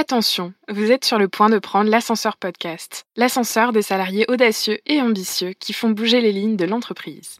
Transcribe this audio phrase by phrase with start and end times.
[0.00, 5.02] Attention, vous êtes sur le point de prendre l'ascenseur podcast, l'ascenseur des salariés audacieux et
[5.02, 7.38] ambitieux qui font bouger les lignes de l'entreprise.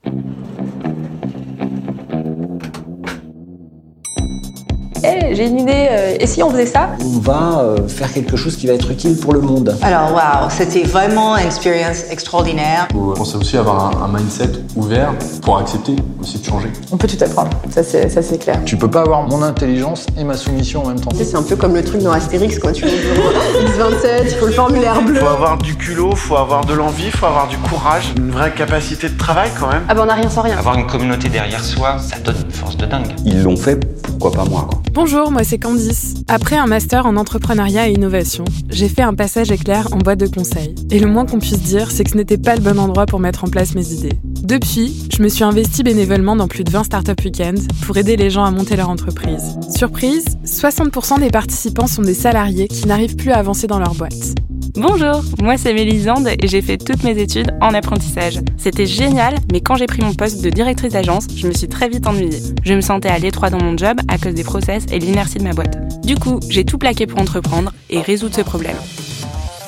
[5.40, 8.56] J'ai une idée, euh, et si on faisait ça On va euh, faire quelque chose
[8.56, 9.74] qui va être utile pour le monde.
[9.80, 12.88] Alors, waouh, c'était vraiment une expérience extraordinaire.
[12.90, 16.68] Il faut penser aussi avoir un, un, mindset ouvert pour accepter aussi de changer.
[16.92, 18.60] On peut tout apprendre, ça c'est, ça c'est clair.
[18.66, 21.10] Tu peux pas avoir mon intelligence et ma soumission en même temps.
[21.14, 25.00] C'est un peu comme le truc dans Astérix, quand tu X27, il faut le formulaire
[25.00, 25.14] bleu.
[25.14, 28.52] Il faut avoir du culot, faut avoir de l'envie, faut avoir du courage, une vraie
[28.52, 29.84] capacité de travail quand même.
[29.88, 30.58] Ah bah on a rien sans rien.
[30.58, 33.14] Avoir une communauté derrière soi, ça donne une force de dingue.
[33.24, 34.80] Ils l'ont fait, pourquoi pas moi quoi.
[34.92, 36.14] Bonjour, moi c'est Candice.
[36.28, 40.26] Après un master en entrepreneuriat et innovation, j'ai fait un passage éclair en boîte de
[40.26, 40.74] conseil.
[40.90, 43.20] Et le moins qu'on puisse dire, c'est que ce n'était pas le bon endroit pour
[43.20, 44.18] mettre en place mes idées.
[44.42, 48.30] Depuis, je me suis investie bénévolement dans plus de 20 startup weekends pour aider les
[48.30, 49.56] gens à monter leur entreprise.
[49.74, 54.34] Surprise, 60% des participants sont des salariés qui n'arrivent plus à avancer dans leur boîte.
[54.74, 58.38] Bonjour, moi c'est Mélisande et j'ai fait toutes mes études en apprentissage.
[58.56, 61.88] C'était génial, mais quand j'ai pris mon poste de directrice d'agence, je me suis très
[61.88, 62.38] vite ennuyée.
[62.62, 65.44] Je me sentais à l'étroit dans mon job à cause des process et l'inertie de
[65.44, 65.76] ma boîte.
[66.06, 68.76] Du coup, j'ai tout plaqué pour entreprendre et résoudre ce problème.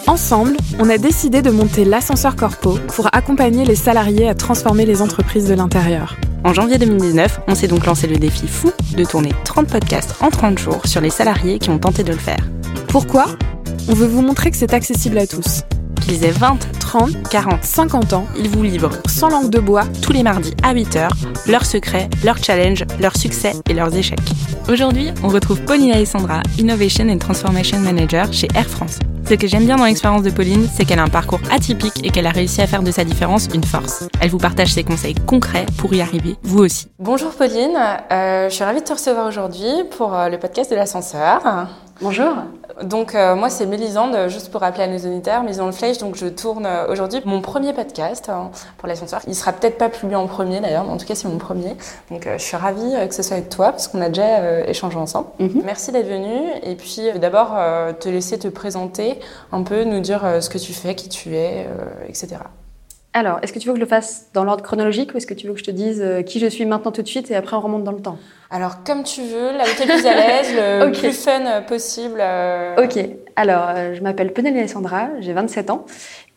[0.06, 5.02] Ensemble, on a décidé de monter l'ascenseur Corpo pour accompagner les salariés à transformer les
[5.02, 6.16] entreprises de l'intérieur.
[6.44, 10.30] En janvier 2019, on s'est donc lancé le défi fou de tourner 30 podcasts en
[10.30, 12.48] 30 jours sur les salariés qui ont tenté de le faire.
[12.88, 13.26] Pourquoi?
[13.88, 15.62] On veut vous montrer que c'est accessible à tous.
[16.02, 20.12] Qu'ils aient 20, 30, 40, 50 ans, ils vous livrent sans langue de bois tous
[20.12, 21.08] les mardis à 8h
[21.46, 24.18] leurs secrets, leurs challenges, leurs succès et leurs échecs.
[24.68, 28.98] Aujourd'hui, on retrouve Pauline Alessandra, Innovation and Transformation Manager chez Air France.
[29.28, 32.10] Ce que j'aime bien dans l'expérience de Pauline, c'est qu'elle a un parcours atypique et
[32.10, 34.04] qu'elle a réussi à faire de sa différence une force.
[34.20, 36.88] Elle vous partage ses conseils concrets pour y arriver, vous aussi.
[36.98, 37.76] Bonjour Pauline,
[38.10, 41.68] euh, je suis ravie de te recevoir aujourd'hui pour euh, le podcast de l'ascenseur.
[42.02, 42.34] Bonjour.
[42.82, 46.26] Donc euh, moi c'est Mélisande, juste pour rappeler à nos auditeurs, Mélisande Flèche, donc je
[46.26, 49.20] tourne euh, aujourd'hui mon premier podcast hein, pour l'ascenseur.
[49.28, 51.76] Il sera peut-être pas publié en premier d'ailleurs, mais en tout cas c'est mon premier.
[52.10, 54.40] Donc euh, je suis ravie euh, que ce soit avec toi parce qu'on a déjà
[54.40, 55.28] euh, échangé ensemble.
[55.38, 55.46] Mhm.
[55.46, 55.64] Mm -hmm.
[55.64, 57.50] Merci d'être venu et puis d'abord
[58.00, 59.20] te laisser te présenter
[59.52, 61.68] un peu, nous dire ce que tu fais, qui tu es,
[62.08, 62.38] etc.
[63.14, 65.34] Alors, est-ce que tu veux que je le fasse dans l'ordre chronologique ou est-ce que
[65.34, 67.36] tu veux que je te dise euh, qui je suis maintenant tout de suite et
[67.36, 68.18] après on remonte dans le temps?
[68.50, 71.08] Alors, comme tu veux, là où tu es plus à l'aise, le okay.
[71.08, 72.18] plus fun possible.
[72.20, 72.82] Euh...
[72.82, 72.98] Ok,
[73.36, 75.84] alors euh, je m'appelle Penel Alessandra, j'ai 27 ans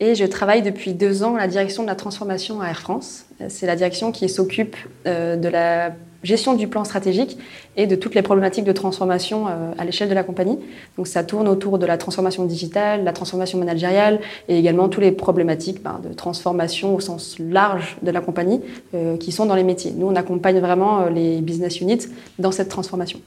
[0.01, 3.25] et je travaille depuis deux ans à la direction de la transformation à Air France.
[3.47, 4.75] C'est la direction qui s'occupe
[5.07, 5.91] euh, de la
[6.25, 7.37] gestion du plan stratégique
[7.77, 10.59] et de toutes les problématiques de transformation euh, à l'échelle de la compagnie.
[10.97, 15.11] Donc ça tourne autour de la transformation digitale, la transformation managériale et également toutes les
[15.11, 18.61] problématiques ben, de transformation au sens large de la compagnie
[18.93, 19.93] euh, qui sont dans les métiers.
[19.95, 22.07] Nous, on accompagne vraiment euh, les business units
[22.39, 23.19] dans cette transformation.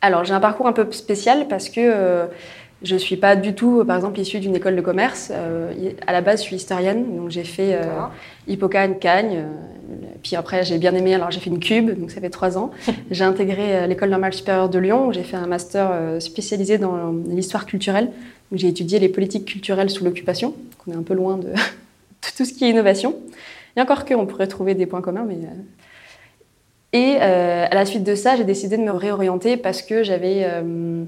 [0.00, 2.28] Alors j'ai un parcours un peu spécial parce que
[2.82, 5.30] je ne suis pas du tout, par exemple, issue d'une école de commerce.
[5.32, 5.72] Euh,
[6.06, 7.84] à la base, je suis historienne, donc j'ai fait euh,
[8.46, 9.36] Hippocane, Cagne.
[9.36, 12.58] Euh, puis après, j'ai bien aimé, alors j'ai fait une cube, donc ça fait trois
[12.58, 12.70] ans.
[13.10, 17.66] j'ai intégré l'école normale supérieure de Lyon, où j'ai fait un master spécialisé dans l'histoire
[17.66, 18.10] culturelle.
[18.52, 20.54] où J'ai étudié les politiques culturelles sous l'occupation.
[20.86, 21.48] On est un peu loin de,
[22.36, 23.16] tout ce qui est innovation.
[23.76, 25.36] Et encore que, on pourrait trouver des points communs, mais
[26.96, 30.44] et euh, à la suite de ça, j'ai décidé de me réorienter parce que j'avais
[30.44, 31.04] euh,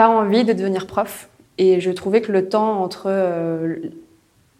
[0.00, 1.28] pas envie de devenir prof.
[1.58, 3.76] Et je trouvais que le temps entre euh,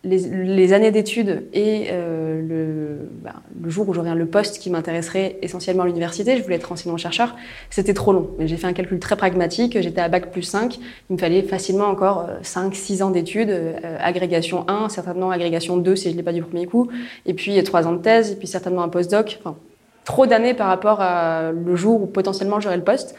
[0.05, 5.39] les, années d'études et euh, le, bah, le, jour où j'aurais le poste qui m'intéresserait
[5.41, 7.37] essentiellement à l'université, je voulais être enseignant-chercheur,
[7.71, 8.29] c'était trop long.
[8.41, 10.79] J'ai fait un calcul très pragmatique, j'étais à Bac plus 5,
[11.09, 16.09] il me fallait facilement encore 5-6 ans d'études, euh, agrégation 1, certainement agrégation 2 si
[16.09, 16.89] je ne l'ai pas du premier coup,
[17.25, 19.39] et puis 3 ans de thèse, et puis certainement un postdoc.
[19.41, 19.57] Enfin,
[20.05, 23.19] trop d'années par rapport à le jour où potentiellement j'aurais le poste euh,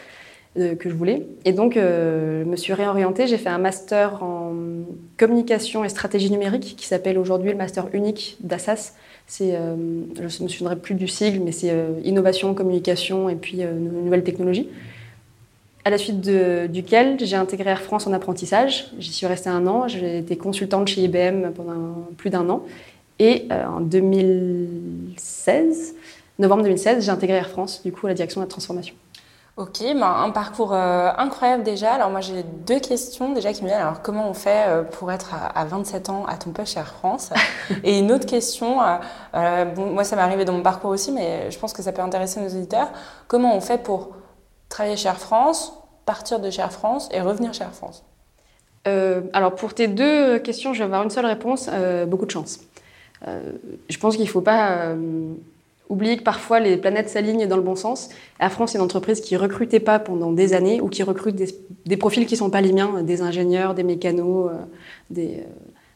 [0.56, 1.25] que je voulais.
[1.45, 3.28] Et donc, euh, je me suis réorientée.
[3.28, 4.53] J'ai fait un master en
[5.17, 8.94] communication et stratégie numérique qui s'appelle aujourd'hui le master unique d'Assas.
[9.28, 9.75] C'est, euh,
[10.16, 14.23] je me souviendrai plus du sigle, mais c'est euh, innovation, communication et puis euh, nouvelles
[14.23, 14.67] technologies.
[15.84, 18.91] À la suite duquel j'ai intégré Air France en apprentissage.
[18.99, 19.87] J'y suis restée un an.
[19.87, 22.64] J'ai été consultante chez IBM pendant plus d'un an.
[23.22, 25.96] Et euh, en 2016,
[26.40, 28.96] novembre 2016, j'ai intégré Air France, du coup, à la direction de la transformation.
[29.58, 31.94] Ok, ben, un parcours euh, incroyable déjà.
[31.94, 33.82] Alors moi j'ai deux questions déjà qui me viennent.
[33.82, 36.80] Alors comment on fait euh, pour être à, à, 27 ans à ton poste chez
[36.80, 37.32] Air France
[37.84, 38.96] Et une autre question, euh,
[39.36, 41.92] euh, bon, moi ça m'est arrivé dans mon parcours aussi, mais je pense que ça
[41.92, 42.92] peut intéresser nos auditeurs.
[43.28, 44.12] Comment on fait pour
[44.70, 45.74] travailler chez Air France,
[46.06, 48.06] partir de chez Air France et revenir chez Air France?
[48.88, 51.70] Euh, Alors pour tes deux questions, je vais avoir une seule réponse.
[52.08, 52.62] beaucoup de chance.
[53.28, 54.96] je pense qu'il ne faut pas
[55.91, 58.09] oublier que parfois les planètes s'alignent dans le bon sens.
[58.40, 61.97] Air France est une entreprise qui recrutait pas pendant des années ou qui recrute des,
[61.97, 64.55] profils qui sont pas les miens, des ingénieurs, des mécanos, euh,
[65.09, 65.43] des, euh,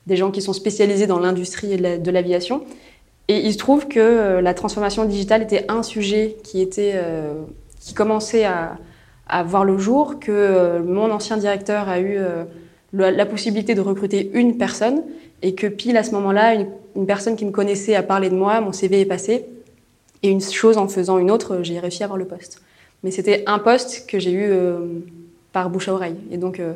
[0.06, 2.64] des, gens qui sont spécialisés dans l'industrie de l'aviation.
[3.30, 6.96] Et il se trouve que euh, la transformation digitale était un sujet qui, était,
[7.80, 8.78] qui commençait à,
[9.28, 12.20] à, voir le jour, que mon ancien directeur a eu
[12.92, 15.04] la, possibilité de recruter une personne
[15.42, 16.56] et que pile à ce moment-là,
[16.96, 19.46] une personne qui me connaissait a parlé de moi, mon CV est passé
[20.24, 22.62] et une chose en faisant une autre, j'ai réussi à avoir le poste.
[23.04, 24.80] Mais c'était un poste que j'ai eu euh,
[25.54, 26.16] par bouche à oreille.
[26.32, 26.74] Et donc, euh,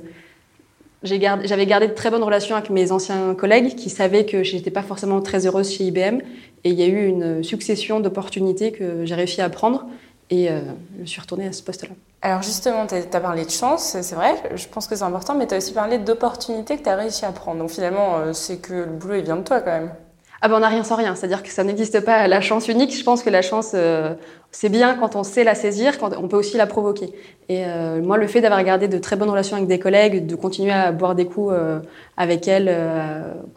[1.01, 4.69] j'avais gardé, de très bonnes relations avec mes anciens collègues qui savaient que je n'étais
[4.69, 6.19] pas forcément très heureuse chez IBM.
[6.65, 9.88] Et il y a eu une succession d'opportunités que j'ai réussi à prendre.
[10.30, 10.59] Et euh,
[11.01, 11.89] je suis retournée à ce poste-là.
[12.21, 15.47] Alors justement, tu as parlé de chance, c'est vrai, je pense que c'est important, mais
[15.47, 17.59] tu as aussi parlé d'opportunités que tu as réussi à prendre.
[17.59, 19.92] Donc finalement, c'est que le boulot, il vient de toi quand même.
[20.41, 22.97] Ah ben on n'a rien sans rien, c'est-à-dire que ça n'existe pas la chance unique.
[22.97, 24.13] Je pense que la chance, euh,
[24.51, 27.07] c'est bien quand on sait la saisir, quand on peut aussi la provoquer.
[27.50, 30.36] Et euh, moi, le fait d'avoir gardé de très bonnes relations avec des collègues, de
[30.36, 31.80] continuer à boire des coups euh,
[32.15, 32.74] avec elles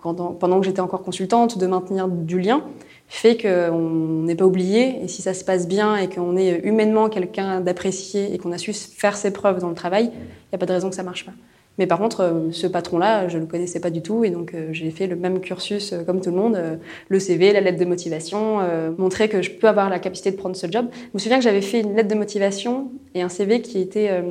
[0.02, 2.64] pendant, pendant que j'étais encore consultante, de maintenir du lien,
[3.06, 5.04] fait qu'on n'est pas oublié.
[5.04, 8.58] Et si ça se passe bien et qu'on est humainement quelqu'un d'apprécié et qu'on a
[8.58, 11.04] su faire ses preuves dans le travail, il n'y a pas de raison que ça
[11.04, 11.32] marche pas.
[11.78, 14.54] Mais par contre, euh, ce patron-là, je ne le connaissais pas du tout et donc
[14.54, 16.60] euh, j'ai fait le même cursus euh, comme tout le monde,
[17.08, 18.60] le CV, la lettre de motivation,
[18.98, 20.86] montrer que je peux avoir la capacité de prendre ce job.
[20.92, 24.22] Je me souviens que j'avais fait une lettre de motivation et un CV qui était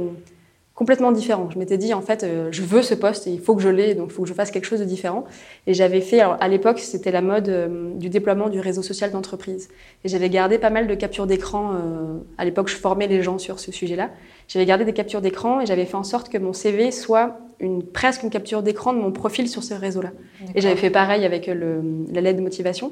[0.81, 1.47] complètement différent.
[1.53, 3.69] Je m'étais dit, en fait, euh, je veux ce poste et il faut que je
[3.69, 5.25] l'ai, donc il faut que je fasse quelque chose de différent.
[5.67, 9.11] Et j'avais fait, alors, à l'époque, c'était la mode euh, du déploiement du réseau social
[9.11, 9.69] d'entreprise.
[10.03, 11.73] Et j'avais gardé pas mal de captures d'écran.
[11.75, 14.09] Euh, à l'époque, je formais les gens sur ce sujet-là.
[14.47, 17.83] J'avais gardé des captures d'écran et j'avais fait en sorte que mon CV soit une,
[17.83, 20.09] presque une capture d'écran de mon profil sur ce réseau-là.
[20.55, 22.91] Et j'avais fait pareil avec le, la lettre de motivation.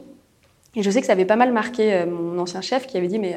[0.75, 3.17] Et je sais que ça avait pas mal marqué mon ancien chef qui avait dit,
[3.17, 3.35] mais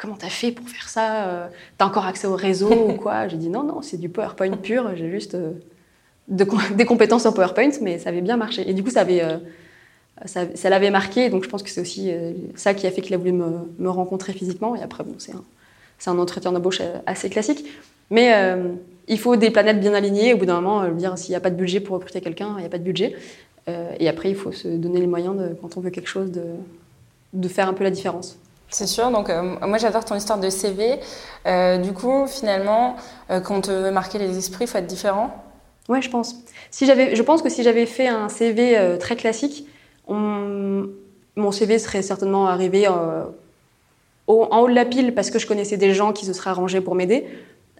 [0.00, 1.48] comment t'as fait pour faire ça euh,
[1.78, 4.90] T'as encore accès au réseau ou quoi J'ai dit non, non, c'est du PowerPoint pur.
[4.96, 5.52] J'ai juste euh,
[6.28, 8.68] de, des compétences en PowerPoint, mais ça avait bien marché.
[8.68, 9.36] Et du coup, ça avait, euh,
[10.24, 11.28] ça, ça l'avait marqué.
[11.28, 12.12] Donc, je pense que c'est aussi
[12.54, 14.74] ça qui a fait qu'il a voulu me, me, rencontrer physiquement.
[14.74, 15.44] Et après, bon, c'est un,
[15.98, 17.66] c'est un entretien d'embauche assez classique.
[18.10, 18.72] Mais euh,
[19.06, 20.32] il faut des planètes bien alignées.
[20.32, 22.60] Au bout d'un moment, dire s'il n'y a pas de budget pour recruter quelqu'un, il
[22.60, 23.16] n'y a pas de budget.
[23.68, 26.42] et après, il faut se donner les moyens, de, quand on veut quelque chose, de,
[27.34, 28.36] de faire un peu la différence.
[28.70, 31.00] C'est sûr, donc euh, moi j'adore ton histoire de CV.
[31.46, 32.96] Euh, du coup, finalement,
[33.30, 35.44] euh, quand on te veut marquer les esprits, il faut être différent
[35.88, 36.36] Ouais, je pense.
[36.70, 39.66] Si je pense que si j'avais fait un CV euh, très classique,
[40.06, 40.88] on,
[41.34, 43.32] mon CV serait certainement arrivé en
[44.28, 46.94] haut de la pile parce que je connaissais des gens qui se seraient arrangés pour
[46.94, 47.26] m'aider.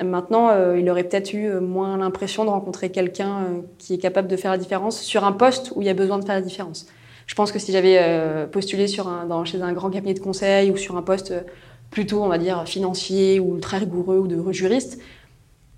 [0.02, 4.50] Maintenant, il aurait peut-être eu moins l'impression de rencontrer quelqu'un qui est capable de faire
[4.50, 6.86] la différence sur un poste où il y a besoin de faire la différence.
[7.30, 10.18] Je pense que si j'avais euh, postulé sur un, dans, chez un grand cabinet de
[10.18, 11.32] conseil ou sur un poste
[11.92, 15.00] plutôt, on va dire, financier ou très rigoureux ou de juriste,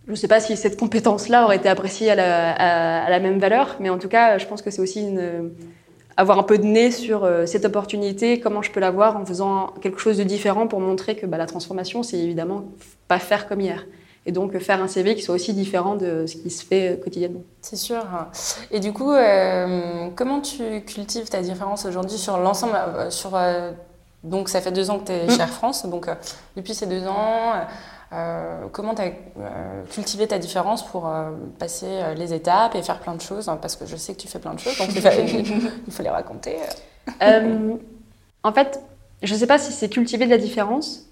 [0.06, 3.38] je ne sais pas si cette compétence-là aurait été appréciée à la, à, la, même
[3.38, 5.04] valeur, mais en tout cas, je pense que c'est aussi
[6.16, 9.74] avoir un peu de nez sur euh, cette opportunité, comment je peux l'avoir en faisant
[9.82, 12.64] quelque chose de différent pour montrer que bah, la transformation, c'est évidemment
[13.08, 13.86] pas faire comme hier
[14.24, 17.42] et donc faire un CV qui soit aussi différent de ce qui se fait quotidiennement.
[17.60, 18.04] C'est sûr.
[18.70, 23.72] Et du coup, euh, comment tu cultives ta différence aujourd'hui sur l'ensemble euh, sur euh,
[24.22, 26.14] donc ça fait deux ans que tu es chez Air France, donc euh,
[26.56, 27.54] depuis ces deux ans,
[28.12, 29.10] euh, comment tu as
[29.90, 31.12] cultivé ta différence pour
[31.58, 33.50] passer les étapes et faire plein de choses?
[33.60, 35.08] Parce que je sais que tu fais plein de choses, donc il faut,
[35.88, 36.56] il faut les raconter.
[37.20, 38.80] en fait,
[39.24, 41.06] je ne sais pas si c'est cultiver de la différence.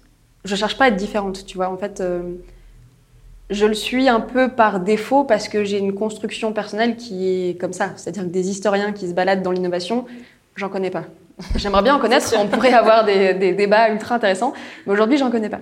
[0.45, 1.69] Je cherche pas à être différente, tu vois.
[1.69, 2.01] En fait
[3.51, 7.59] je le suis un peu par défaut parce que j'ai une construction personnelle qui est
[7.59, 7.91] comme ça.
[7.97, 10.05] C'est-à-dire que des historiens qui se baladent dans l'innovation,
[10.55, 11.03] j'en connais pas.
[11.57, 14.53] J'aimerais bien en connaître, on pourrait avoir des, des, débats ultra intéressants,
[14.85, 15.59] mais aujourd'hui, j'en connais pas.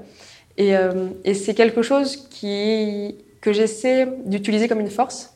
[0.58, 5.34] Et, euh, et c'est quelque chose qui, que j'essaie d'utiliser comme une force.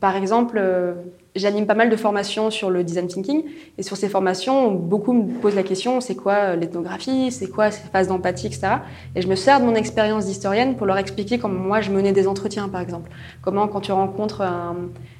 [0.00, 0.94] Par exemple, euh,
[1.34, 3.44] j'anime pas mal de formations sur le design thinking.
[3.78, 7.88] Et sur ces formations, beaucoup me posent la question c'est quoi l'ethnographie C'est quoi ces
[7.88, 8.68] phases d'empathie, etc.
[9.14, 12.12] Et je me sers de mon expérience d'historienne pour leur expliquer comment moi je menais
[12.12, 13.10] des entretiens, par exemple.
[13.42, 14.76] Comment, quand tu rencontres un,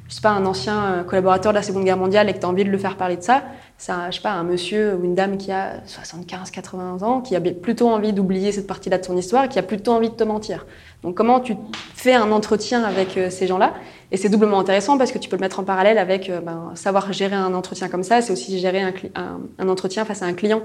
[0.09, 2.49] je sais pas, un ancien collaborateur de la Seconde Guerre mondiale et que tu as
[2.49, 3.43] envie de le faire parler de ça,
[3.77, 7.21] c'est un, je sais pas, un monsieur ou une dame qui a 75, 80 ans,
[7.21, 10.15] qui a plutôt envie d'oublier cette partie-là de son histoire, qui a plutôt envie de
[10.15, 10.67] te mentir.
[11.05, 11.55] Donc comment tu
[11.95, 13.75] fais un entretien avec euh, ces gens-là?
[14.11, 16.73] Et c'est doublement intéressant parce que tu peux le mettre en parallèle avec euh, ben,
[16.75, 20.63] savoir gérer un entretien comme ça, c'est aussi gérer un, entretien face à un client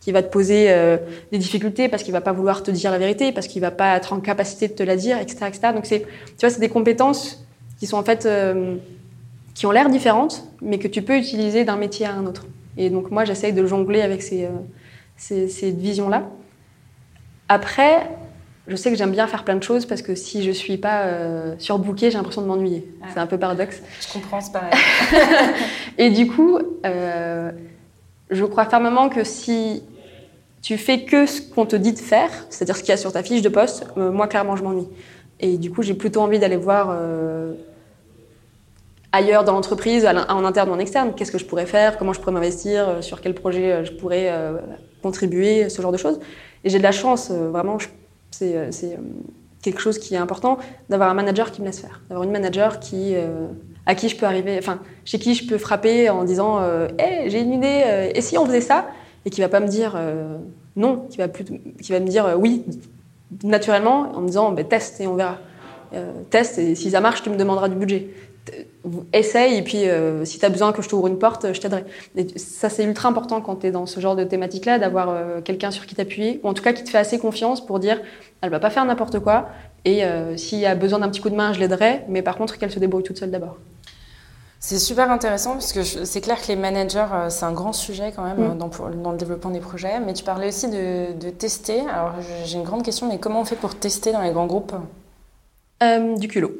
[0.00, 0.96] qui va te poser euh,
[1.30, 3.94] des difficultés parce qu'il va pas vouloir te dire la vérité, parce qu'il va pas
[3.96, 5.44] être en capacité de te la dire, etc.
[5.46, 5.60] etc.
[5.74, 7.44] Donc c'est, tu vois, c'est des compétences
[7.78, 8.26] qui sont en fait
[9.54, 12.46] qui ont l'air différentes, mais que tu peux utiliser d'un métier à un autre.
[12.78, 14.48] Et donc moi, j'essaye de jongler avec ces,
[15.16, 16.30] C'est cette vision-là.
[17.48, 18.08] Après,
[18.68, 21.02] je sais que j'aime bien faire plein de choses parce que si je suis pas
[21.02, 22.88] euh, surbookée, j'ai l'impression de m'ennuyer.
[23.02, 23.06] Ah.
[23.12, 23.82] C'est un peu paradoxe.
[24.00, 24.70] Je comprends, c'est pareil.
[25.98, 27.50] Et du coup, euh,
[28.30, 29.82] je crois fermement que si
[30.62, 33.12] tu fais que ce qu'on te dit de faire, c'est-à-dire ce qu'il y a sur
[33.12, 34.88] ta fiche de poste, euh, moi clairement je m'ennuie.
[35.40, 37.54] Et du coup, j'ai plutôt envie d'aller voir euh,
[39.10, 42.20] ailleurs dans l'entreprise, en interne ou en externe, qu'est-ce que je pourrais faire, comment je
[42.20, 44.32] pourrais m'investir, sur quel projet je pourrais
[45.02, 46.20] contribuer, ce genre de choses.
[46.62, 47.88] Et j'ai de la chance, vraiment, je-
[48.32, 48.96] c'est euh, euh,
[49.62, 50.58] quelque chose qui est important,
[50.88, 53.46] d'avoir un manager qui me laisse faire, d'avoir une manager qui, euh,
[53.86, 54.58] à qui je peux arriver,
[55.04, 56.60] chez qui je peux frapper en disant
[56.98, 58.88] Hey, j'ai une idée, et si on faisait ça?
[59.24, 59.96] Et qui va pas me dire
[60.74, 62.64] non, qui va, me dire oui,
[63.44, 65.38] naturellement, en me disant Ben, teste et on verra.
[66.30, 68.08] Teste et si ça marche, tu me demanderas du budget.
[69.12, 71.84] Essaye et puis euh, si tu as besoin que je t'ouvre une porte, je t'aiderai.
[72.34, 75.70] Ça, c'est ultra important quand tu es dans ce genre de thématique-là, d'avoir euh, quelqu'un
[75.70, 78.00] sur qui t'appuyer, ou en tout cas qui te fait assez confiance pour dire
[78.40, 79.48] elle va pas faire n'importe quoi,
[79.84, 82.36] et euh, s'il y a besoin d'un petit coup de main, je l'aiderai, mais par
[82.36, 83.58] contre qu'elle se débrouille toute seule d'abord.
[84.58, 88.12] C'est super intéressant parce que c'est clair que les managers, euh, c'est un grand sujet
[88.14, 88.58] quand même Mm.
[88.58, 90.00] dans, le développement des projets.
[90.00, 91.80] Mais tu parlais aussi de, de tester.
[91.80, 94.74] Alors j'ai une grande question, mais comment on fait pour tester dans les grands groupes?
[96.16, 96.52] Du culot.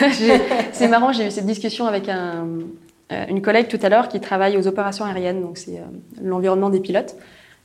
[0.72, 4.56] C'est marrant, j'ai eu cette discussion avec euh, une collègue tout à l'heure qui travaille
[4.56, 5.84] aux opérations aériennes, donc c'est euh,
[6.22, 7.14] l'environnement des pilotes,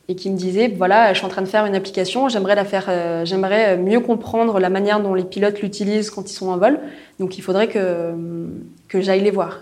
[0.07, 3.77] et qui me disait voilà, je suis en train de faire une application, j'aimerais euh,
[3.77, 6.79] mieux comprendre la manière dont les pilotes l'utilisent quand ils sont en vol,
[7.19, 9.62] donc il faudrait que j'aille les voir.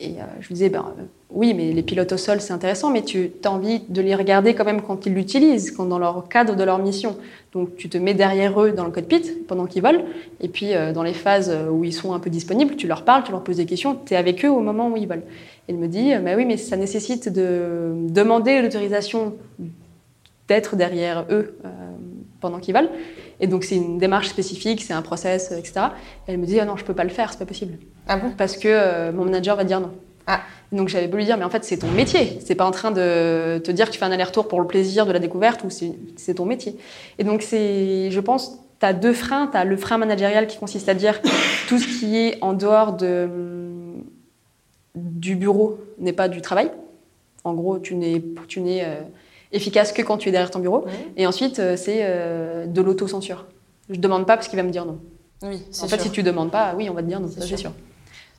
[0.00, 2.90] Et euh, je lui disais ben, euh, oui, mais les pilotes au sol, c'est intéressant,
[2.90, 6.28] mais tu as envie de les regarder quand même quand ils l'utilisent, quand dans leur
[6.28, 7.16] cadre de leur mission.
[7.52, 10.04] Donc tu te mets derrière eux dans le cockpit pendant qu'ils volent,
[10.40, 13.24] et puis euh, dans les phases où ils sont un peu disponibles, tu leur parles,
[13.24, 15.22] tu leur poses des questions, tu es avec eux au moment où ils volent.
[15.68, 19.34] Et il me dit, bah oui, mais ça nécessite de demander l'autorisation
[20.46, 21.58] d'être derrière eux
[22.40, 22.90] pendant qu'ils volent.
[23.40, 25.86] Et donc c'est une démarche spécifique, c'est un process, etc.
[26.26, 27.78] Et elle me dit, ah non, je peux pas le faire, c'est pas possible.
[28.06, 28.32] Ah bon?
[28.36, 29.92] Parce que euh, mon manager va dire non.
[30.26, 30.40] Ah.
[30.72, 32.38] Donc j'avais beau lui dire, mais en fait c'est ton métier.
[32.44, 35.06] C'est pas en train de te dire que tu fais un aller-retour pour le plaisir
[35.06, 36.76] de la découverte ou c'est c'est ton métier.
[37.18, 39.46] Et donc c'est, je pense, tu as deux freins.
[39.46, 41.20] Tu as le frein managérial qui consiste à dire
[41.68, 43.28] tout ce qui est en dehors de,
[44.94, 46.70] du bureau n'est pas du travail.
[47.44, 49.00] En gros, tu n'es tu n'es euh,
[49.52, 50.84] efficace que quand tu es derrière ton bureau.
[51.16, 53.46] Et ensuite, euh, c'est euh, de l'autocensure.
[53.90, 54.98] Je demande pas parce qu'il va me dire non.
[55.42, 56.04] Oui, c'est En fait, sûr.
[56.06, 57.58] si tu demandes pas, oui, on va te dire non, C'est sûr.
[57.58, 57.72] sûr.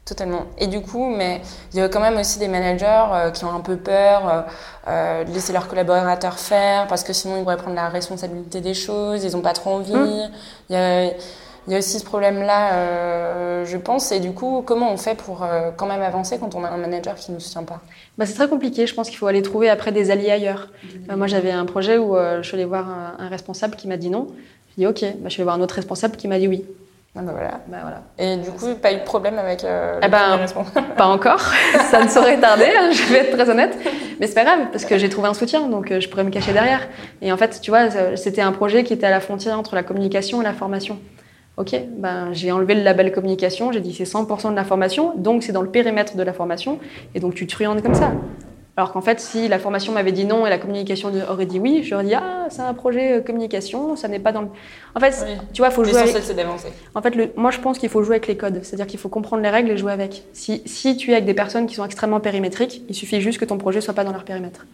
[0.05, 0.45] Totalement.
[0.57, 1.41] Et du coup, mais
[1.73, 4.45] il y a quand même aussi des managers euh, qui ont un peu peur
[4.87, 8.73] euh, de laisser leurs collaborateurs faire parce que sinon ils pourraient prendre la responsabilité des
[8.73, 9.91] choses, ils n'ont pas trop envie.
[10.69, 11.11] Il y, a,
[11.69, 14.11] il y a aussi ce problème-là, euh, je pense.
[14.11, 16.77] Et du coup, comment on fait pour euh, quand même avancer quand on a un
[16.77, 17.79] manager qui ne nous soutient pas?
[18.17, 18.87] Bah, c'est très compliqué.
[18.87, 20.69] Je pense qu'il faut aller trouver après des alliés ailleurs.
[21.11, 23.97] Euh, moi, j'avais un projet où je suis allée voir un, un responsable qui m'a
[23.97, 24.25] dit non.
[24.69, 25.01] J'ai dit OK.
[25.01, 26.65] Bah, je suis allée voir un autre responsable qui m'a dit oui.
[27.15, 27.59] Ah bah voilà.
[27.67, 28.01] Bah, voilà.
[28.17, 30.39] Et du coup, pas eu de problème avec euh, Eh ben,
[30.97, 31.41] Pas encore.
[31.91, 32.71] Ça ne saurait tarder.
[32.75, 33.77] hein, je vais être très honnête.
[34.19, 36.51] Mais c'est pas grave parce que j'ai trouvé un soutien, donc je pourrais me cacher
[36.53, 36.87] derrière.
[37.21, 39.83] Et en fait, tu vois, c'était un projet qui était à la frontière entre la
[39.83, 40.97] communication et la formation.
[41.59, 45.43] Ok, ben, j'ai enlevé le label communication, j'ai dit c'est 100% de la formation, donc
[45.43, 46.79] c'est dans le périmètre de la formation,
[47.13, 48.13] et donc tu truandes comme ça.
[48.77, 51.83] Alors qu'en fait, si la formation m'avait dit non et la communication aurait dit oui,
[51.83, 54.47] j'aurais dit ah, c'est un projet euh, communication, ça n'est pas dans le.
[54.95, 55.33] En fait, Oui.
[55.51, 56.15] tu vois, il faut jouer avec.
[56.23, 56.69] C'est d'avancer.
[56.95, 58.61] En fait, le- moi, je pense qu'il faut jouer avec les codes.
[58.63, 60.23] C'est-à-dire qu'il faut comprendre les règles et jouer avec.
[60.31, 63.43] Si, si tu es avec des personnes qui sont extrêmement périmétriques, il suffit juste que
[63.43, 64.65] ton projet soit pas dans leur périmètre.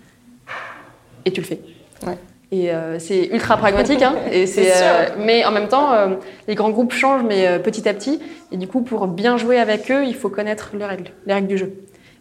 [1.25, 1.59] Et tu le fais.
[2.05, 2.17] Ouais.
[2.63, 6.15] Et euh, c'est ultra pragmatique, hein, et c'est, euh, mais en même temps, euh,
[6.47, 8.19] les grands groupes changent, mais petit à petit.
[8.51, 11.47] Et du coup, pour bien jouer avec eux, il faut connaître les règles, les règles
[11.47, 11.73] du jeu.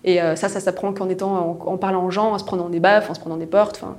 [0.07, 1.33] Et ça, ça s'apprend qu'en étant,
[1.67, 3.81] en, en parlant aux gens, en se prenant des baffes, en se prenant des portes.
[3.83, 3.97] Enfin,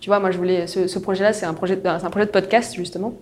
[0.00, 2.26] tu vois, moi, je voulais, ce, ce projet-là, c'est un projet, de- c'est un projet
[2.26, 3.14] de podcast justement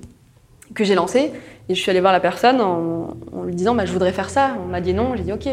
[0.74, 1.32] que j'ai lancé.
[1.68, 4.30] Et je suis allée voir la personne en, en lui disant, bah, je voudrais faire
[4.30, 4.56] ça.
[4.64, 5.14] On m'a dit non.
[5.16, 5.46] J'ai dit ok,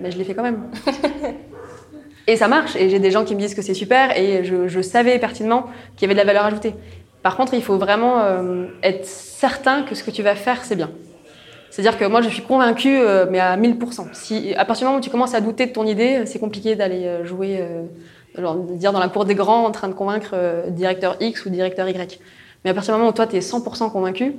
[0.00, 0.64] mais je l'ai fait quand même.
[2.30, 2.76] et ça marche.
[2.76, 4.16] Et j'ai des gens qui me disent que c'est super.
[4.16, 6.74] Et je, savais pertinemment qu'il y avait de la valeur ajoutée.
[7.22, 10.76] Par contre, il faut vraiment euh, être certain que ce que tu vas faire, c'est
[10.76, 10.90] bien.
[11.70, 14.08] C'est-à-dire que moi, je suis convaincue, euh, mais à 1000%.
[14.12, 16.76] Si, à partir du moment où tu commences à douter de ton idée, c'est compliqué
[16.76, 20.70] d'aller euh, jouer, euh, dire dans la cour des grands en train de convaincre euh,
[20.70, 22.20] directeur X ou directeur Y.
[22.64, 24.34] Mais à partir du moment où toi, tu es 100% convaincu,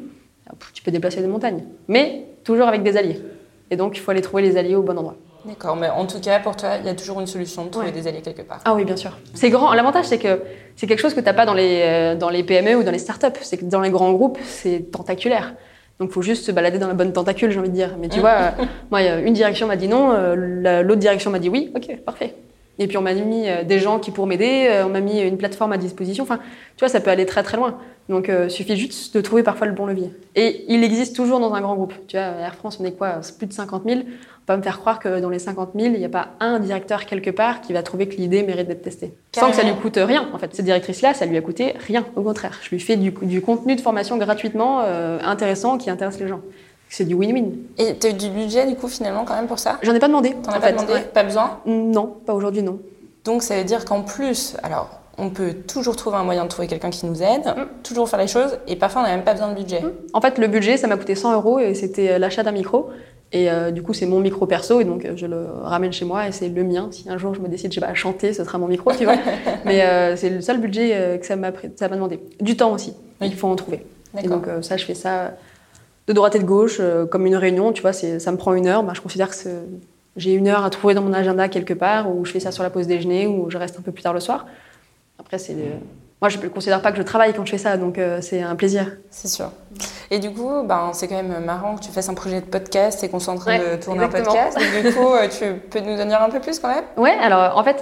[0.74, 1.64] tu peux déplacer des montagnes.
[1.88, 3.22] Mais toujours avec des alliés.
[3.70, 5.16] Et donc, il faut aller trouver les alliés au bon endroit.
[5.46, 7.88] D'accord, mais en tout cas, pour toi, il y a toujours une solution de trouver
[7.88, 7.92] Ouais.
[7.92, 8.60] des alliés quelque part.
[8.66, 9.18] Ah oui, bien sûr.
[9.34, 9.74] C'est grand.
[9.74, 10.42] L'avantage, c'est que
[10.76, 12.92] c'est quelque chose que tu n'as pas dans les, euh, dans les PME ou dans
[12.92, 13.28] les startups.
[13.42, 15.56] C'est que dans les grands groupes, c'est tentaculaire.
[16.00, 17.96] Donc, il faut juste se balader dans la bonne tentacule, j'ai envie de dire.
[18.00, 18.30] Mais tu vois,
[18.60, 21.72] euh, moi, une direction m'a dit non, euh, la- l'autre direction m'a dit oui.
[21.76, 22.36] Ok, parfait.
[22.80, 25.72] Et puis on m'a mis des gens qui pourraient m'aider, on m'a mis une plateforme
[25.74, 26.24] à disposition.
[26.24, 26.38] Enfin,
[26.78, 27.78] tu vois, ça peut aller très très loin.
[28.12, 30.14] Donc il suffit juste de trouver parfois le bon levier.
[30.36, 31.94] Et il existe toujours dans un grand groupe.
[32.08, 34.02] Tu vois, Air France, on est quoi C'est plus de 50 000.
[34.02, 36.60] On va me faire croire que dans les 50 000, il n'y a pas un
[36.60, 39.14] directeur quelque part qui va trouver que l'idée mérite d'être testée.
[39.34, 40.54] Sans que ça lui coûte rien, en fait.
[40.54, 42.06] Cette directrice-là, ça lui a coûté rien.
[42.18, 46.28] Au contraire, je lui fais du, du contenu de formation gratuitement intéressant qui intéresse les
[46.28, 46.42] gens
[46.92, 47.54] c'est du win-win.
[47.78, 49.80] Et tu as eu du budget du coup finalement quand même pour ça?
[49.82, 50.36] J'en ai pas demandé.
[50.44, 50.94] T'en as pas demandé?
[51.14, 51.62] Pas besoin?
[51.66, 52.80] Non, pas aujourd'hui non.
[53.24, 56.68] Donc ça veut dire qu'en plus, alors on peut toujours trouver un moyen de trouver
[56.68, 57.84] quelqu'un qui nous aide, mm.
[57.84, 59.82] toujours faire les choses, et parfois on n'a même pas besoin de budget.
[59.82, 59.92] Mm.
[60.14, 62.90] En fait, le budget, ça m'a coûté 100 euros et c'était euh, l'achat d'un micro.
[63.34, 66.04] Et euh, du coup, c'est mon micro perso, et donc euh, je le ramène chez
[66.04, 66.90] moi et c'est le mien.
[66.92, 68.92] Si un jour je me décide, je sais pas, à chanter, ce sera mon micro,
[68.94, 69.16] tu vois.
[69.66, 72.20] Mais c'est le seul budget que ça m'a demandé.
[72.42, 73.86] Du temps aussi, il faut en trouver.
[74.22, 75.32] Et donc ça, je fais ça
[76.08, 78.84] de droite et de gauche, comme une réunion, tu vois, ça me prend une heure.
[78.84, 79.36] Bah, je considère que
[80.18, 82.64] j'ai une heure à trouver dans mon agenda quelque part, ou je fais ça sur
[82.64, 84.46] la pause déjeuner, ou je reste un peu plus tard le soir.
[85.22, 85.56] Après, c'est.
[86.22, 88.44] Moi, je ne considère pas que je travaille quand je fais ça, donc euh, c'est
[88.44, 88.98] un plaisir.
[89.10, 89.52] C'est sûr.
[90.12, 93.04] Et du coup, ben, c'est quand même marrant que tu fasses un projet de podcast
[93.04, 94.56] et qu'on soit en train de tourner un podcast.
[94.84, 96.84] du coup, euh, tu peux nous en dire un peu plus quand même?
[96.96, 97.82] Ouais, alors en fait,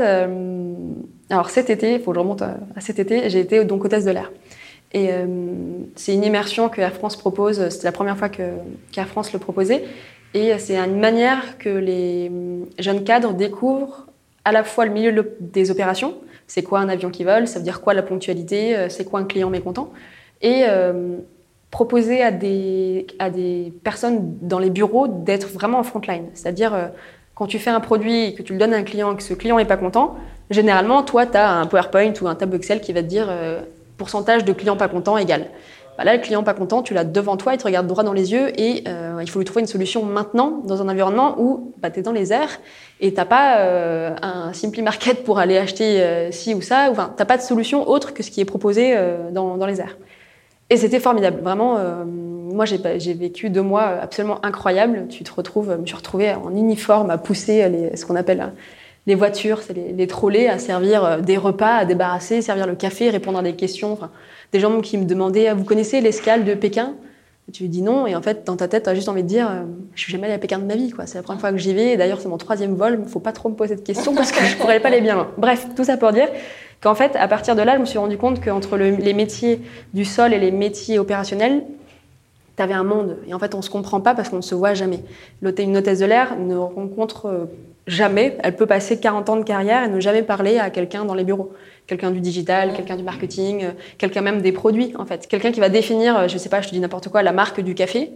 [1.29, 4.05] alors cet été, il faut que je remonte à, cet été, j'ai été donc hôtesse
[4.05, 4.31] de l'air.
[4.93, 5.25] Et euh,
[5.95, 7.69] c'est une immersion que Air France propose.
[7.69, 9.83] C'était la première fois qu'Air France le proposait.
[10.33, 12.31] Et c'est une manière que les
[12.79, 14.07] jeunes cadres découvrent
[14.45, 16.15] à la fois le milieu des opérations.
[16.49, 17.47] C'est quoi un avion qui vole?
[17.47, 18.75] Ça veut dire quoi la ponctualité?
[18.75, 19.91] Euh, C'est quoi un client mécontent?
[20.41, 21.17] Et euh,
[21.69, 26.25] proposer à des, à des personnes dans les bureaux d'être vraiment en front line.
[26.33, 26.91] C'est-à-dire,
[27.35, 29.21] quand tu fais un produit et que tu le donnes à un client et que
[29.21, 30.15] ce client n'est pas content,
[30.49, 33.31] généralement, toi, tu as un PowerPoint ou un tableau Excel qui va te dire
[33.97, 35.45] pourcentage de clients pas contents égal.
[35.99, 38.13] Bah là, le client pas content, tu l'as devant toi, il te regarde droit dans
[38.13, 41.73] les yeux et euh, il faut lui trouver une solution maintenant dans un environnement où
[41.81, 42.61] bah, tu es dans les airs
[43.01, 46.87] et t'as pas euh, un Simply Market pour aller acheter euh, ci ou ça.
[46.89, 48.95] Enfin, t'as pas de solution autre que ce qui est proposé
[49.33, 49.97] dans, dans, les airs.
[50.69, 51.41] Et c'était formidable.
[51.41, 55.07] Vraiment, moi, j'ai vécu deux mois absolument incroyables.
[55.09, 58.53] Tu te retrouves, je me suis retrouvée en uniforme à pousser ce qu'on appelle
[59.05, 63.09] les voitures, c'est les, les trolley à servir des repas, à débarrasser, servir le café,
[63.09, 63.97] répondre à des questions.
[64.51, 66.95] Des gens qui me demandaient ah, Vous connaissez l'escale de Pékin?
[67.51, 69.27] Tu lui dis non, et en fait, dans ta tête, tu as juste envie de
[69.27, 69.63] dire euh,
[69.95, 70.93] Je suis jamais allée à Pékin de ma vie.
[71.05, 73.19] C'est la première fois que j'y vais, et d'ailleurs, c'est mon troisième vol, il faut
[73.19, 75.31] pas trop me poser de questions parce que je pourrais pas aller bien loin.
[75.37, 76.27] Bref, tout ça pour dire
[76.81, 79.61] qu'en fait, à partir de là, je me suis rendu compte qu'entre les métiers
[79.93, 81.63] du sol et les métiers opérationnels,
[82.59, 83.17] tu avais un monde.
[83.25, 84.99] Et en fait, on ne se comprend pas parce qu'on ne se voit jamais.
[85.41, 87.45] Une hôtesse de l'air ne rencontre euh,
[87.87, 88.37] jamais.
[88.43, 91.23] Elle peut passer 40 ans de carrière et ne jamais parler à quelqu'un dans les
[91.23, 91.53] bureaux.
[91.89, 95.25] Quelqu'un du digital, quelqu'un du marketing, euh, quelqu'un même des produits, en fait.
[95.25, 97.31] Quelqu'un qui va définir, euh, je ne sais pas, je te dis n'importe quoi, la
[97.31, 98.11] marque du café.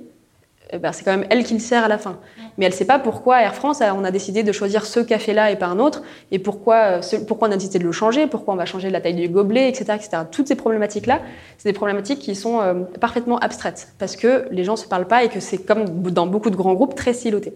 [0.71, 2.19] Eh ben, c'est quand même elle qui le sert à la fin.
[2.57, 5.49] Mais elle ne sait pas pourquoi Air France, on a décidé de choisir ce café-là
[5.49, 8.53] et pas un autre, et pourquoi, euh, pourquoi on a décidé de le changer, pourquoi
[8.53, 9.85] on va changer la taille du gobelet, etc.
[9.95, 10.09] etc.
[10.31, 11.21] Toutes ces problématiques-là,
[11.57, 15.23] c'est des problématiques qui sont parfaitement abstraites, parce que les gens ne se parlent pas
[15.23, 17.53] et que c'est comme dans beaucoup de grands groupes, très siloté.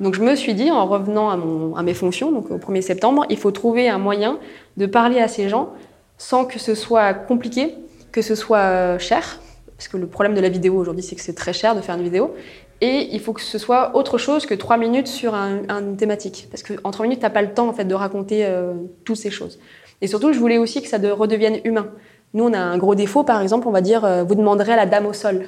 [0.00, 3.36] Donc je me suis dit, en revenant à, mes fonctions, donc au 1er septembre, il
[3.36, 4.38] faut trouver un moyen
[4.76, 5.70] de parler à ces gens
[6.16, 7.74] sans que ce soit compliqué,
[8.12, 9.40] que ce soit euh, cher,
[9.76, 11.96] parce que le problème de la vidéo aujourd'hui, c'est que c'est très cher de faire
[11.96, 12.34] une vidéo,
[12.80, 16.48] et il faut que ce soit autre chose que trois minutes sur un, une thématique,
[16.50, 18.72] parce qu'en trois minutes, tu n'as pas le temps en fait, de raconter euh,
[19.04, 19.58] toutes ces choses.
[20.00, 21.88] Et surtout, je voulais aussi que ça redevienne humain.
[22.32, 24.76] Nous, on a un gros défaut, par exemple, on va dire, euh, vous demanderez à
[24.76, 25.46] la dame au sol.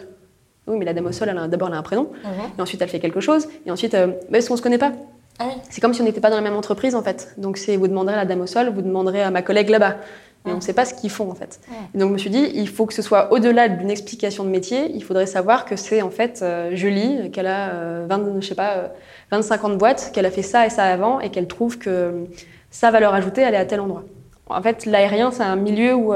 [0.67, 2.31] Oui, mais la dame au sol, d'abord, elle a un prénom, mhm.
[2.57, 4.93] et ensuite, elle fait quelque chose, et ensuite, euh, est-ce qu'on se connaît pas
[5.41, 7.35] ah C'est comme si on n'était pas dans la même entreprise, en fait.
[7.37, 9.97] Donc, c'est vous demanderez à la dame au sol, vous demanderez à ma collègue là-bas.
[10.45, 11.61] Mais on ne sait pas ce qu'ils font, en fait.
[11.95, 14.49] Et donc, je me suis dit, il faut que ce soit au-delà d'une explication de
[14.49, 18.49] métier, il faudrait savoir que c'est, en fait, euh, Julie, qu'elle a 20, euh, je
[18.49, 18.91] sais pas,
[19.31, 22.25] 25 ans de boîte, qu'elle a fait ça et ça avant, et qu'elle trouve que
[22.71, 24.03] sa valeur ajoutée, elle est à tel endroit.
[24.49, 26.13] En fait, l'aérien, c'est un milieu où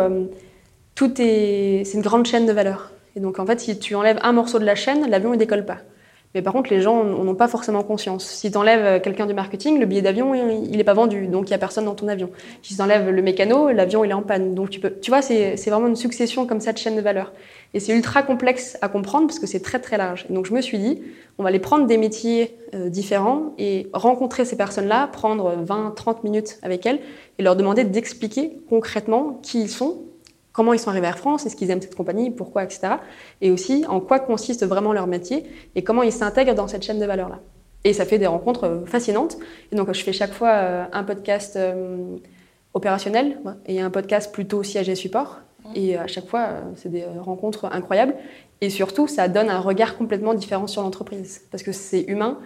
[0.96, 1.82] tout est.
[1.84, 2.90] C'est une grande chaîne de valeur.
[3.16, 5.64] Et donc, en fait, si tu enlèves un morceau de la chaîne, l'avion ne décolle
[5.64, 5.78] pas.
[6.36, 8.26] Mais par contre, les gens n'ont pas forcément conscience.
[8.26, 11.48] Si tu enlèves euh, quelqu'un du marketing, le billet d'avion, il n'est pas vendu, donc
[11.48, 12.28] il n'y a personne dans ton avion.
[12.60, 14.54] Si tu enlèves le mécano, l'avion, il est en panne.
[14.54, 17.32] Donc tu peux, tu vois, c'est vraiment une succession comme ça de chaînes de valeur.
[17.72, 20.26] Et c'est ultra complexe à comprendre parce que c'est très très large.
[20.28, 21.00] Et donc je me suis dit,
[21.38, 26.22] on va aller prendre des métiers euh, différents et rencontrer ces personnes-là, prendre 20, 30
[26.22, 26.98] minutes avec elles
[27.38, 30.02] et leur demander d'expliquer concrètement qui ils sont,
[30.56, 32.94] comment ils sont arrivés à Air France, est-ce qu'ils aiment cette compagnie, pourquoi, etc.
[33.42, 36.98] Et aussi en quoi consiste vraiment leur métier et comment ils s'intègrent dans cette chaîne
[36.98, 37.40] de valeur-là.
[37.84, 39.36] Et ça fait des rencontres euh, fascinantes.
[39.70, 42.16] Et donc je fais chaque fois euh, un podcast euh,
[42.72, 45.40] opérationnel et un podcast plutôt siège et support.
[45.74, 48.14] Et à chaque fois, c'est des rencontres incroyables.
[48.60, 51.42] Et surtout, ça donne un regard complètement différent sur l'entreprise.
[51.50, 52.38] Parce que c'est humain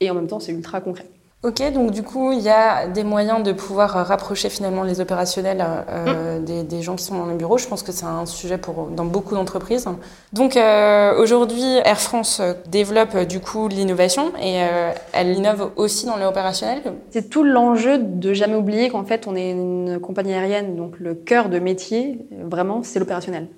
[0.00, 1.04] et en même temps, c'est ultra concret.
[1.44, 5.00] Ok, donc du coup, il y a des moyens de pouvoir euh, rapprocher finalement les
[5.00, 6.44] opérationnels euh, mm.
[6.44, 7.58] des, des, gens qui sont dans le bureau.
[7.58, 9.88] Je pense que c'est un sujet pour dans beaucoup d'entreprises.
[10.32, 16.16] Donc euh, aujourd'hui, Air France développe du coup l'innovation et euh, elle innove aussi dans
[16.16, 16.80] l'opérationnel.
[17.10, 21.16] C'est tout l'enjeu de jamais oublier qu'en fait, on est une compagnie aérienne, donc le
[21.16, 23.48] cœur de métier, vraiment, c'est l'opérationnel.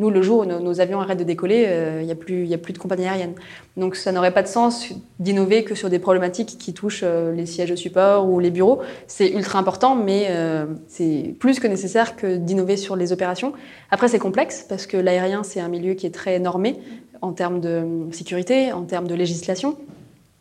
[0.00, 2.58] Nous, le jour où nos, avions arrêtent de décoller, il euh, n'y a, plus, a
[2.58, 3.34] plus de compagnie aérienne.
[3.76, 7.46] Donc ça n'aurait pas de sens d'innover que sur des problématiques qui touchent euh, les
[7.46, 8.80] sièges de support ou les bureaux.
[9.08, 13.52] C'est ultra important, mais euh, c'est plus que nécessaire que d'innover sur les opérations.
[13.90, 16.76] Après, c'est complexe parce que l'aérien, c'est un milieu qui est très normé
[17.20, 19.76] en termes de sécurité, en termes de législation.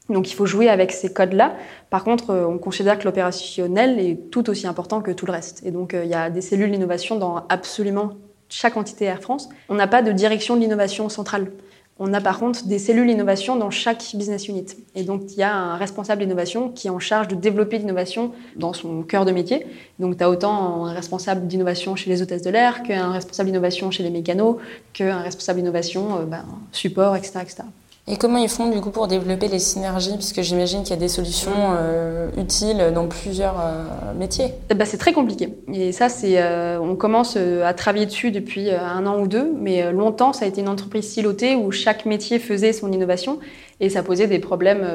[0.10, 1.56] Donc il faut jouer avec ces codes-là.
[1.90, 5.66] Par contre, on considère que l'opérationnel est tout aussi important que tout le reste.
[5.66, 8.14] Et donc il y a des cellules d'innovation dans absolument
[8.50, 9.50] chaque entité Air France.
[9.70, 11.52] On n'a pas de direction de l'innovation centrale.
[12.00, 14.66] On a par contre des cellules d'innovation dans chaque business unit.
[14.94, 18.34] Et donc, il y a un responsable d'innovation qui est en charge de développer l'innovation
[18.56, 19.66] dans son cœur de métier.
[19.98, 23.90] Donc, tu as autant un responsable d'innovation chez les hôtesses de l'air qu'un responsable d'innovation
[23.90, 24.58] chez les mécanos,
[24.94, 27.64] qu'un responsable d'innovation euh, ben, support, etc., etc.
[28.10, 30.16] Et comment ils font du coup pour développer les synergies?
[30.16, 34.54] Puisque j'imagine qu'il y a des solutions euh, utiles dans plusieurs euh, métiers.
[34.70, 35.50] Eh ben, c'est très compliqué.
[35.74, 39.92] Et ça, c'est, euh, on commence à travailler dessus depuis un an ou deux, mais
[39.92, 43.40] longtemps, ça a été une entreprise silotée où chaque métier faisait son innovation
[43.82, 44.86] et ça posait des problèmes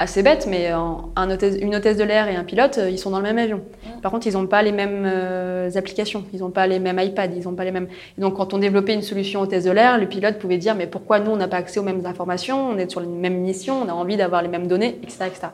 [0.00, 3.10] assez bête, mais un hôtesse, une hôtesse de l'air et un pilote, euh, ils sont
[3.10, 3.60] dans le même avion.
[4.00, 7.26] Par contre, ils n'ont pas les mêmes euh, applications, ils n'ont pas les mêmes iPads,
[7.36, 7.86] ils n'ont pas les mêmes.
[8.16, 10.86] Et donc, quand on développait une solution hôtesse de l'air, le pilote pouvait dire mais
[10.86, 13.82] pourquoi nous on n'a pas accès aux mêmes informations, on est sur les mêmes missions,
[13.82, 15.48] on a envie d'avoir les mêmes données, etc., etc.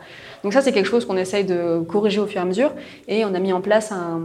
[0.45, 2.71] Donc ça, c'est quelque chose qu'on essaye de corriger au fur et à mesure,
[3.09, 4.21] et on a mis en place un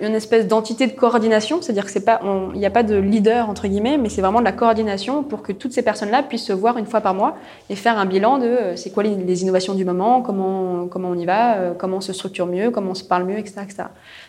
[0.00, 2.20] une espèce d'entité de coordination, c'est-à-dire que c'est pas,
[2.52, 5.42] il n'y a pas de leader entre guillemets, mais c'est vraiment de la coordination pour
[5.42, 7.36] que toutes ces personnes-là puissent se voir une fois par mois
[7.70, 11.18] et faire un bilan de euh, c'est quoi les, innovations du moment, comment comment on
[11.18, 13.84] y va, euh, comment on se structure mieux, comment on se parle mieux, etc., etc.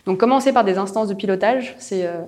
[0.06, 2.22] Donc commencer par des instances de pilotage, c'est euh,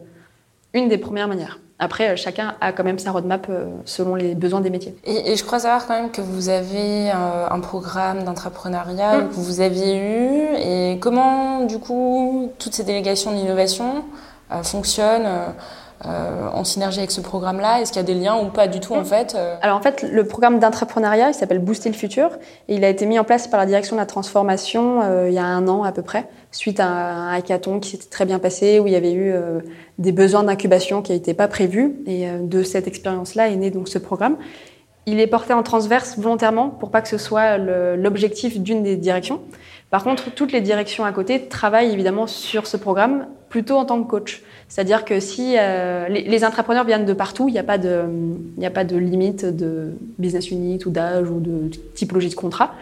[0.74, 1.60] une des premières manières.
[1.80, 4.96] Après, chacun a quand même sa roadmap euh, selon les besoins des métiers.
[5.04, 9.28] Et, je crois savoir quand même que vous avez euh, un programme d'entrepreneuriat mm.
[9.28, 10.56] que vous aviez eu.
[10.56, 14.04] Et comment, du coup, toutes ces délégations d'innovation
[14.50, 15.28] euh, fonctionnent
[16.04, 17.80] en synergie avec ce programme-là?
[17.80, 19.04] Est-ce qu'il y a des liens ou pas du tout en mm.
[19.04, 22.30] fait Alors en fait, le programme d'entrepreneuriat, il s'appelle Booster le futur
[22.68, 25.38] et il a été mis en place par la direction de la transformation il y
[25.38, 28.80] a un an à peu près suite à un hackathon qui s'était très bien passé,
[28.80, 29.60] où il y avait eu euh,
[29.98, 31.96] des besoins d'incubation qui n'étaient pas prévus.
[32.06, 34.36] Et euh, de cette expérience-là est né donc ce programme.
[35.06, 39.40] Il est porté en transverse volontairement pour pas que ce soit l'objectif d'une des directions.
[39.90, 44.02] Par contre, toutes les directions à côté travaillent évidemment sur ce programme plutôt en tant
[44.02, 44.42] que coach.
[44.68, 48.04] C'est-à-dire que si euh, les, les, entrepreneurs viennent de partout, il n'y a, pas de,
[48.62, 52.74] a pas de limite de business unit ou d'âge ou de typologie de contrat.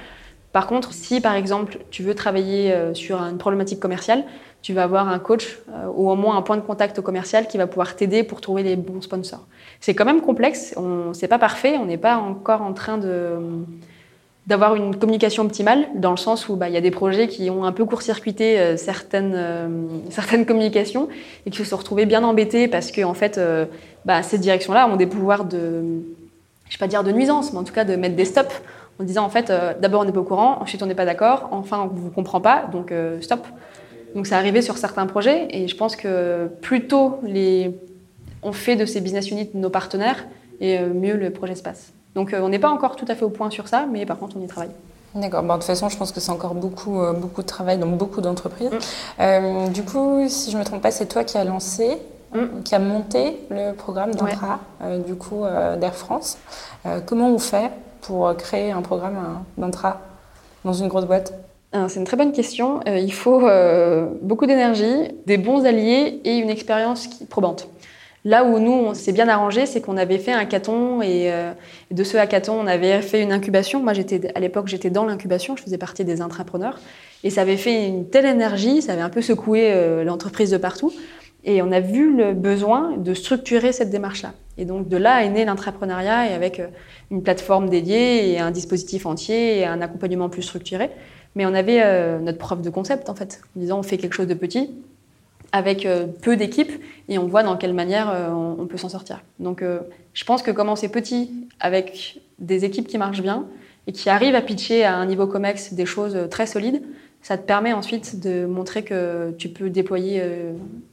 [0.53, 4.25] Par contre, si par exemple tu veux travailler euh, sur une problématique commerciale,
[4.63, 7.57] tu vas avoir un coach euh, ou au moins un point de contact commercial qui
[7.57, 9.47] va pouvoir t'aider pour trouver les bons sponsors.
[9.81, 10.75] C'est quand même complexe,
[11.13, 13.37] c'est pas parfait, on n'est pas encore en train de
[14.47, 17.51] d'avoir une communication optimale dans le sens où bah, il y a des projets qui
[17.51, 19.37] ont un peu court-circuité euh, certaines
[20.11, 21.09] certaines communications
[21.47, 23.41] et qui se sont retrouvés bien embêtés parce que en fait
[24.05, 26.03] bah, ces directions-là ont des pouvoirs de
[26.69, 28.61] je vais pas dire de nuisance, mais en tout cas de mettre des stops
[28.99, 31.05] en disant en fait, euh, d'abord on n'est pas au courant, ensuite on n'est pas
[31.05, 33.47] d'accord, enfin on ne vous comprend pas, donc euh, stop.
[34.15, 37.21] Donc ça arrivé sur certains projets et je pense que plus tôt
[38.43, 40.27] on fait de ces business units nos partenaires
[40.61, 41.93] et euh, mieux le projet se passe.
[42.17, 44.37] Donc on n'est pas encore tout à fait au point sur ça, mais par contre
[44.37, 44.73] on y travaille.
[45.15, 45.45] D'accord.
[45.45, 48.71] de toute façon, je pense que c'est encore beaucoup, beaucoup de travail dans beaucoup d'entreprises.
[49.19, 49.69] Mm.
[49.69, 51.99] du coup, si je ne me trompe pas, c'est toi qui as lancé,
[52.35, 52.63] mm.
[52.65, 54.59] qui a monté le programme d'Intra,
[55.07, 55.45] du coup,
[55.79, 56.37] d'Air France.
[57.07, 57.71] comment on fait
[58.03, 60.01] pour créer un programme d'intra
[60.65, 61.33] dans une grosse boîte?
[61.89, 62.81] C'est une très bonne question.
[62.89, 67.69] Euh, il faut euh, beaucoup d'énergie, des bons alliés et une expérience probante.
[68.25, 71.53] Là où nous, on s'est bien arrangé, c'est qu'on avait fait un hackathon et euh,
[71.91, 73.83] de ce hackathon, on avait fait une incubation.
[73.83, 76.81] Moi, j'étais à l'époque, j'étais dans l'incubation, je faisais partie des intrapreneurs
[77.25, 80.93] et ça avait fait une telle énergie, ça avait un peu secoué l'entreprise de partout
[81.47, 84.33] et on a vu le besoin de structurer cette démarche-là.
[84.59, 86.67] Et donc de là est né l'entrepreneuriat et avec euh,
[87.11, 90.91] une plateforme dédiée et un dispositif entier et un accompagnement plus structuré.
[91.37, 94.15] Mais on avait euh, notre preuve de concept en fait, en disant on fait quelque
[94.15, 94.71] chose de petit
[95.53, 96.73] avec euh, peu d'équipes
[97.09, 98.13] et on voit dans quelle manière
[98.59, 99.23] on, peut s'en sortir.
[99.39, 99.63] Donc
[100.13, 101.31] je pense que commencer petit
[101.61, 103.47] avec des équipes qui marchent bien
[103.87, 106.83] et qui arrivent à pitcher à un niveau COMEX des choses très solides,
[107.23, 110.21] ça te permet ensuite de montrer que tu peux déployer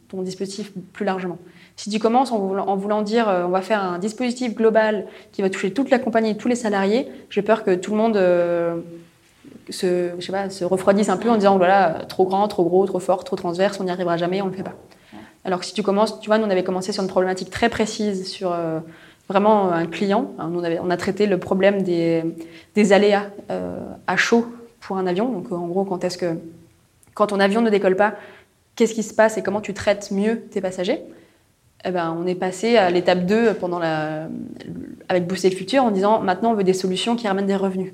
[0.10, 1.40] ton dispositif plus largement.
[1.76, 5.50] Si tu commences en voulant, dire euh, on va faire un dispositif global qui va
[5.50, 8.78] toucher toute la compagnie, tous les salariés, j'ai peur que tout le monde euh,
[9.70, 12.86] se, je sais pas, se refroidissent un peu en disant voilà, trop grand, trop gros,
[12.86, 14.76] trop fort, trop transverse, on n'y arrivera jamais, on ne le fait pas.
[15.46, 17.70] Alors que si tu commences, tu vois, nous on avait commencé sur une problématique très
[17.70, 18.80] précise sur euh,
[19.28, 20.32] vraiment un client.
[20.40, 22.24] Hein, on, avait, on, a traité le problème des,
[22.76, 24.46] des aléas euh, à chaud
[24.80, 25.30] pour un avion.
[25.30, 26.38] Donc en gros, quand est-ce que
[27.14, 28.16] quand ton avion ne décolle pas,
[28.76, 31.02] qu'est-ce qui se passe et comment tu traites mieux tes passagers?
[31.86, 34.30] Eh ben, on est passé à l'étape 2 pendant la,
[35.10, 37.94] avec Booster le futur en disant maintenant on veut des solutions qui ramènent des revenus.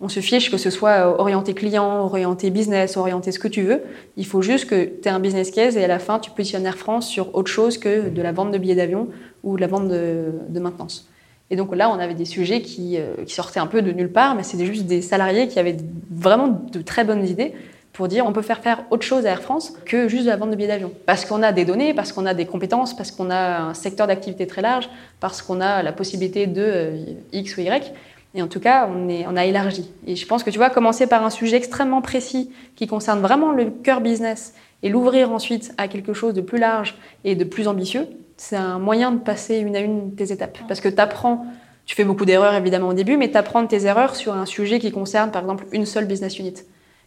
[0.00, 3.82] On se fiche que ce soit orienté client, orienté business, orienté ce que tu veux.
[4.16, 6.78] Il faut juste que tu un business case et à la fin, tu positionnes Air
[6.78, 9.08] France sur autre chose que de la vente de billets d'avion
[9.42, 11.08] ou de la vente de, maintenance.
[11.50, 14.12] Et donc là, on avait des sujets qui, euh, qui sortaient un peu de nulle
[14.12, 15.78] part, mais c'était juste des salariés qui avaient
[16.10, 17.54] vraiment de très bonnes idées
[17.92, 20.36] pour dire on peut faire faire autre chose à Air France que juste de la
[20.36, 20.92] vente de billets d'avion.
[21.06, 24.06] Parce qu'on a des données, parce qu'on a des compétences, parce qu'on a un secteur
[24.06, 27.92] d'activité très large, parce qu'on a la possibilité de euh, X ou Y.
[28.38, 29.90] Et en tout cas, on, a élargi.
[30.06, 33.50] Et je pense que tu vois, commencer par un sujet extrêmement précis qui concerne vraiment
[33.50, 37.66] le cœur business et l'ouvrir ensuite à quelque chose de plus large et de plus
[37.66, 40.56] ambitieux, c'est un moyen de passer une à une tes étapes.
[40.68, 41.46] Parce que tu apprends,
[41.84, 44.78] tu fais beaucoup d'erreurs évidemment au début, mais tu apprends tes erreurs sur un sujet
[44.78, 46.54] qui concerne par exemple une seule business unit,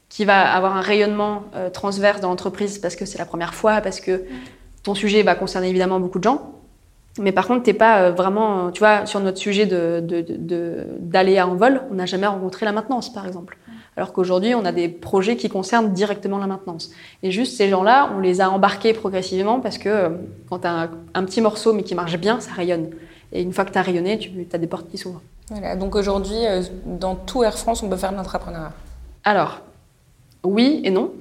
[0.10, 3.80] qui va avoir un rayonnement euh, transverse dans l'entreprise parce que c'est la première fois,
[3.80, 4.26] parce que
[4.84, 6.61] ton sujet va concerner évidemment beaucoup de gens.
[7.20, 11.42] Mais par contre, t'es pas euh, vraiment, tu vois, sur notre sujet d'aller de, de,
[11.42, 13.58] en vol, on n'a jamais rencontré la maintenance, par exemple.
[13.98, 16.92] Alors qu'aujourd'hui, on a des projets qui concernent directement la maintenance.
[17.24, 20.10] Et juste ces gens-là, on les a embarqués progressivement parce que euh,
[20.50, 22.90] quand tu as un, petit morceau mais qui marche bien, ça rayonne.
[23.34, 25.22] Et une fois que tu as rayonné, tu as des portes qui s'ouvrent.
[25.50, 28.72] Voilà, donc aujourd'hui, euh, dans tout Air France, on peut faire de l'entrepreneuriat?
[29.26, 29.60] Alors,
[30.44, 31.12] oui et non.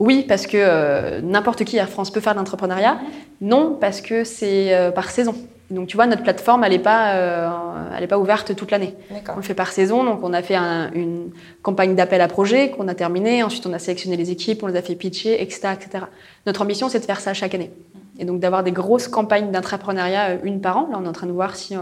[0.00, 2.98] Oui, parce que n'importe qui Air France peut faire de l'entrepreneuriat.
[3.40, 5.34] Non, parce que c'est euh, par saison.
[5.70, 7.48] Donc tu vois, notre plateforme, elle n'est pas, euh,
[7.96, 8.94] elle pas ouverte toute l'année.
[9.28, 10.04] On le fait par saison.
[10.04, 11.30] Donc on a fait une
[11.62, 13.42] campagne d'appel à projet qu'on a terminée.
[13.42, 15.68] Ensuite, on a sélectionné les équipes, on les a fait pitcher, etc.
[15.74, 16.04] etc.
[16.46, 17.70] Notre ambition, c'est de faire ça chaque année.
[18.18, 20.88] Et donc d'avoir des grosses campagnes d'entrepreneuriat euh, une par an.
[20.90, 21.74] Là, on est en train de voir si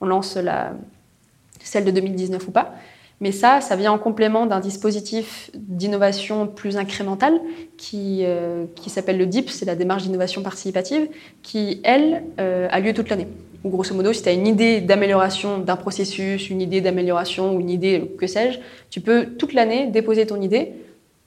[0.00, 0.72] on lance la,
[1.60, 2.74] celle de 2019 ou pas.
[3.22, 7.40] Mais ça, ça vient en complément d'un dispositif d'innovation plus incrémental
[7.76, 11.08] qui, euh, qui s'appelle le DIP, c'est la démarche d'innovation participative,
[11.40, 13.28] qui, elle, euh, a lieu toute l'année.
[13.62, 17.60] Ou grosso modo, si tu as une idée d'amélioration d'un processus, une idée d'amélioration ou
[17.60, 18.58] une idée, que sais-je,
[18.90, 20.72] tu peux toute l'année déposer ton idée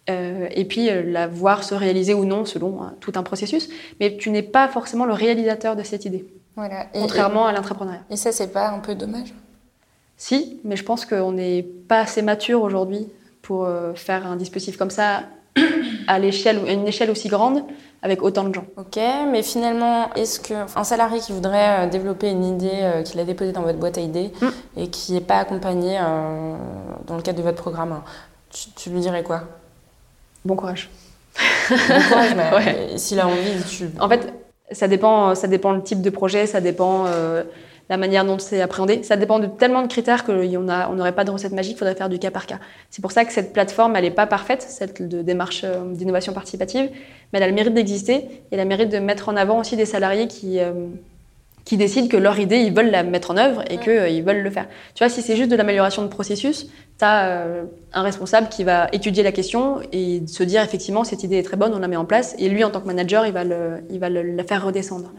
[0.10, 3.70] euh, et puis la voir se réaliser ou non selon tout un processus.
[4.02, 6.26] Mais tu n'es pas forcément le réalisateur de cette idée.
[6.58, 6.88] Voilà.
[6.94, 8.04] contrairement à l'entrepreneuriat.
[8.10, 9.34] Et ça, c'est pas un peu dommage?
[10.18, 13.08] Si, mais je pense qu'on n'est pas assez mature aujourd'hui
[13.42, 15.24] pour euh, faire un dispositif comme ça
[16.08, 17.64] à l'échelle, une échelle aussi grande
[18.02, 18.66] avec autant de gens.
[18.78, 19.00] Ok,
[19.32, 23.52] mais finalement, est-ce qu'un salarié qui voudrait euh, développer une idée euh, qu'il a déposée
[23.52, 24.48] dans votre boîte à idées mm.
[24.78, 25.98] et qui n'est pas accompagné
[27.08, 28.02] dans le cadre de votre programme,
[28.78, 29.44] tu, lui dirais quoi?
[30.46, 30.90] Bon courage.
[31.70, 31.76] Bon
[32.08, 33.90] courage, mais s'il a envie, tu...
[34.00, 34.34] En fait,
[34.72, 37.06] ça dépend, ça dépend le type de projet, ça dépend
[37.90, 39.04] la manière dont c'est appréhendé.
[39.04, 42.10] Ça dépend de tellement de critères qu'on n'aurait pas de recette magique, il faudrait faire
[42.10, 42.60] du cas par cas.
[42.90, 46.34] C'est pour ça que cette plateforme, elle n'est pas parfaite, cette de démarche euh, d'innovation
[46.34, 46.90] participative,
[47.32, 49.60] mais elle a le mérite d'exister et elle a le mérite de mettre en avant
[49.60, 50.72] aussi des salariés qui, euh,
[51.64, 54.42] qui décident que leur idée, ils veulent la mettre en œuvre et qu'ils euh, veulent
[54.42, 54.68] le faire.
[54.96, 56.68] Tu vois, si c'est juste de l'amélioration de processus,
[56.98, 57.46] tu as
[57.94, 61.58] un responsable qui va étudier la question et se dire effectivement, cette idée est très
[61.58, 63.84] bonne, on la met en place, et lui, en tant que manager, il va, le,
[63.90, 65.12] il va la faire redescendre.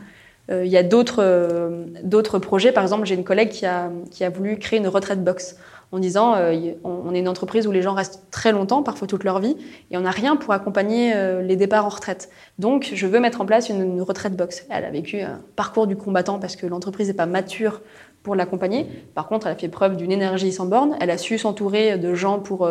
[0.51, 2.73] Euh, il y a euh, d'autres projets.
[2.73, 5.57] Par exemple, j'ai une collègue qui a, qui a voulu créer une retraite box
[5.93, 9.25] en disant euh, on, est une entreprise où les gens restent très longtemps, parfois toute
[9.25, 9.57] leur vie,
[9.91, 12.29] et on n'a rien pour accompagner les départs en retraite.
[12.59, 14.67] Donc, je veux mettre en place une, retraite box.
[14.71, 17.83] Elle a vécu un parcours du combattant parce que l'entreprise n'est pas mature
[18.23, 18.87] pour l'accompagner.
[19.15, 20.97] Par contre, elle a fait preuve d'une énergie sans borne.
[21.01, 22.69] Elle a su s'entourer de gens pour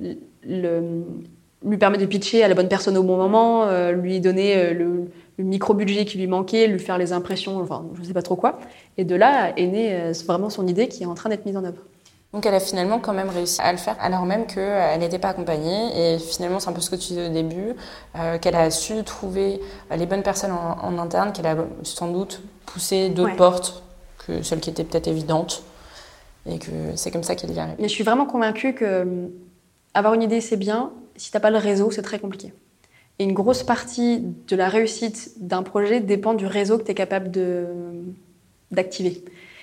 [0.00, 5.04] lui permettre de pitcher à la bonne personne au bon moment, lui donner le
[5.40, 8.36] le micro-budget qui lui manquait, lui faire les impressions, enfin, je ne sais pas trop
[8.36, 8.58] quoi.
[8.98, 11.56] Et de là est née euh, vraiment son idée qui est en train d'être mise
[11.56, 11.82] en œuvre.
[12.32, 15.30] Donc elle a finalement quand même réussi à le faire, alors même qu'elle n'était pas
[15.30, 16.14] accompagnée.
[16.14, 17.74] Et finalement, c'est un peu ce que tu disais au début,
[18.16, 22.42] euh, qu'elle a su trouver euh, les bonnes personnes en, interne, qu'elle a sans doute
[22.66, 23.82] poussé d'autres portes
[24.26, 25.64] que celles qui étaient peut-être évidentes.
[26.46, 27.74] Et que c'est comme ça qu'elle y arrive.
[27.78, 29.28] Mais je suis vraiment convaincue que
[29.92, 30.90] avoir une idée, c'est bien.
[31.16, 32.54] Si tu n'as pas le réseau, c'est très compliqué.
[33.20, 36.94] Et une grosse partie de la réussite d'un projet dépend du réseau que tu es
[36.94, 37.30] capable
[38.70, 39.22] d'activer.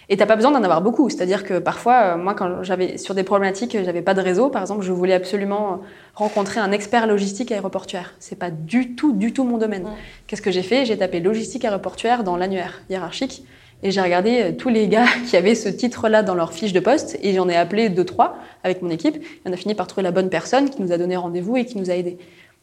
[0.10, 1.10] Et tu n'as pas besoin d'en avoir beaucoup.
[1.10, 4.50] C'est-à-dire que parfois, euh, moi, quand j'avais sur des problématiques, j'avais pas de réseau.
[4.50, 5.82] Par exemple, je voulais absolument
[6.14, 8.14] rencontrer un expert logistique aéroportuaire.
[8.20, 9.88] C'est pas du tout, du tout mon domaine.
[10.28, 10.86] Qu'est-ce que j'ai fait?
[10.86, 13.44] J'ai tapé logistique aéroportuaire dans l'annuaire hiérarchique.
[13.84, 16.80] Et j'ai regardé euh, tous les gars qui avaient ce titre-là dans leur fiche de
[16.80, 19.16] poste et j'en ai appelé deux, trois avec mon équipe.
[19.16, 21.66] Et on a fini par trouver la bonne personne qui nous a donné rendez-vous et
[21.66, 22.18] qui nous a aidés.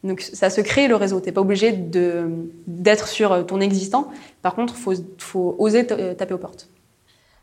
[0.05, 1.19] Donc ça se crée le réseau.
[1.19, 4.09] T'es pas obligé d'être sur ton existant.
[4.41, 6.69] Par contre, faut, faut oser taper aux portes.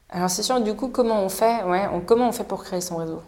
[0.08, 2.96] Alors c'est sûr, du coup, comment on fait ouais, Comment on fait pour créer son
[2.96, 3.20] réseau?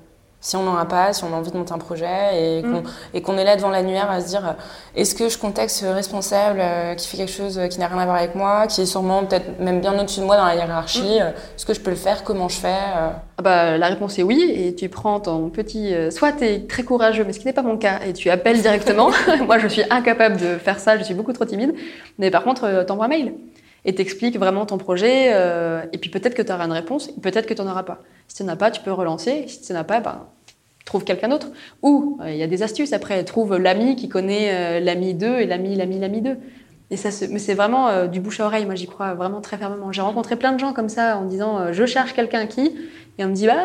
[0.45, 2.63] Si on n'en a pas, si on a envie de monter un projet et
[3.23, 3.39] qu'on, mm.
[3.39, 4.53] est là devant l'annuaire à se dire euh,
[4.95, 7.97] est-ce que je contacte ce responsable euh, qui fait quelque chose euh, qui n'a rien
[7.97, 10.55] à voir avec moi, qui est sûrement peut-être même bien au-dessus de moi dans la
[10.55, 11.33] hiérarchie mm.
[11.57, 14.53] Est-ce que je peux le faire Comment je fais ah bah, La réponse est oui
[14.55, 15.95] et tu prends ton petit.
[16.11, 18.61] soit tu es très courageux, mais ce qui n'est pas mon cas, et tu appelles
[18.61, 19.11] directement.
[19.47, 21.75] moi je suis incapable de faire ça, je suis beaucoup trop timide.
[22.19, 23.33] Mais par contre, t'envoies un mail
[23.85, 25.29] et t'expliques vraiment ton projet.
[25.93, 28.01] et puis peut-être que tu auras une réponse, peut-être que tu n'en auras pas.
[28.29, 29.45] Si tu n'en as pas, tu peux relancer.
[29.47, 30.27] Si tu n'en as pas, ben,
[30.85, 31.49] trouve quelqu'un d'autre.
[31.83, 35.27] Ou euh, il y a des astuces après, trouve l'ami qui connaît euh, l'ami 2
[35.41, 36.37] et l'ami, l'ami, l'ami 2.
[36.91, 38.67] Et ça, mais c'est vraiment euh, du bouche à oreille.
[38.67, 39.91] Moi, j'y crois vraiment très fermement.
[39.91, 42.77] J'ai rencontré plein de gens comme ça en disant je cherche quelqu'un qui,
[43.19, 43.57] et on me dit bah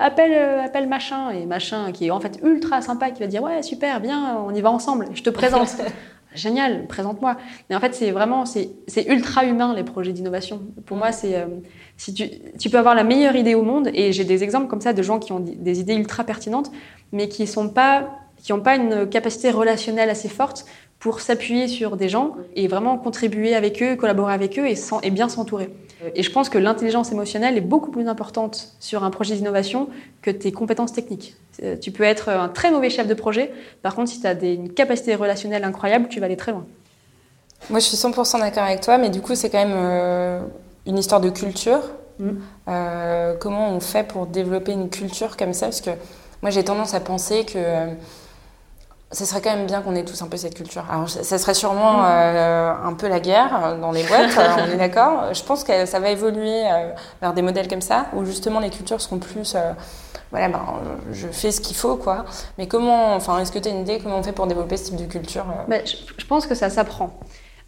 [0.00, 3.62] appelle, appelle machin et machin qui est en fait ultra sympa, qui va dire ouais
[3.62, 5.06] super, bien, on y va ensemble.
[5.14, 5.76] Je te présente.
[6.34, 7.36] Génial, présente-moi.
[7.68, 8.70] Mais en fait, c'est vraiment c'est,
[9.08, 10.62] ultra humain les projets d'innovation.
[10.86, 11.46] Pour moi, c'est
[11.96, 14.92] si tu, peux avoir la meilleure idée au monde, et j'ai des exemples comme ça
[14.92, 16.70] de gens qui ont des idées ultra pertinentes,
[17.12, 18.18] mais qui n'ont pas,
[18.62, 20.66] pas une capacité relationnelle assez forte
[20.98, 25.10] pour s'appuyer sur des gens et vraiment contribuer avec eux, collaborer avec eux et, et
[25.10, 25.70] bien s'entourer.
[26.14, 29.88] Et je pense que l'intelligence émotionnelle est beaucoup plus importante sur un projet d'innovation
[30.22, 31.36] que tes compétences techniques.
[31.62, 34.34] Euh, tu peux être un très mauvais chef de projet, par contre, si tu as
[34.34, 36.64] des, une capacité relationnelle incroyable, tu vas aller très loin.
[37.70, 40.40] Moi, je suis 100% d'accord avec toi, mais du coup, c'est quand même euh,
[40.86, 41.80] une histoire de culture.
[42.20, 42.30] Mm.
[42.68, 45.66] Euh, comment on fait pour développer une culture comme ça?
[45.66, 45.90] Parce que
[46.42, 47.58] moi, j'ai tendance à penser que
[49.10, 50.84] ce serait quand même bien qu'on ait tous un peu cette culture.
[50.90, 52.06] Alors, ça serait sûrement mm.
[52.06, 54.30] euh, un peu la guerre dans les boîtes,
[54.68, 55.32] on est d'accord.
[55.32, 56.62] Je pense que ça va évoluer
[57.20, 59.56] vers des modèles comme ça, où justement les cultures seront plus.
[60.30, 60.60] voilà, ben,
[61.12, 62.26] je fais ce qu'il faut, quoi.
[62.58, 64.90] Mais comment, enfin, est-ce que tu as une idée comment on fait pour développer ce
[64.90, 67.18] type de culture ben, je, pense que ça s'apprend.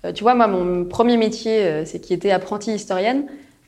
[0.05, 3.24] Euh, tu vois, moi, mon premier métier, euh, c'est qui était apprenti historienne.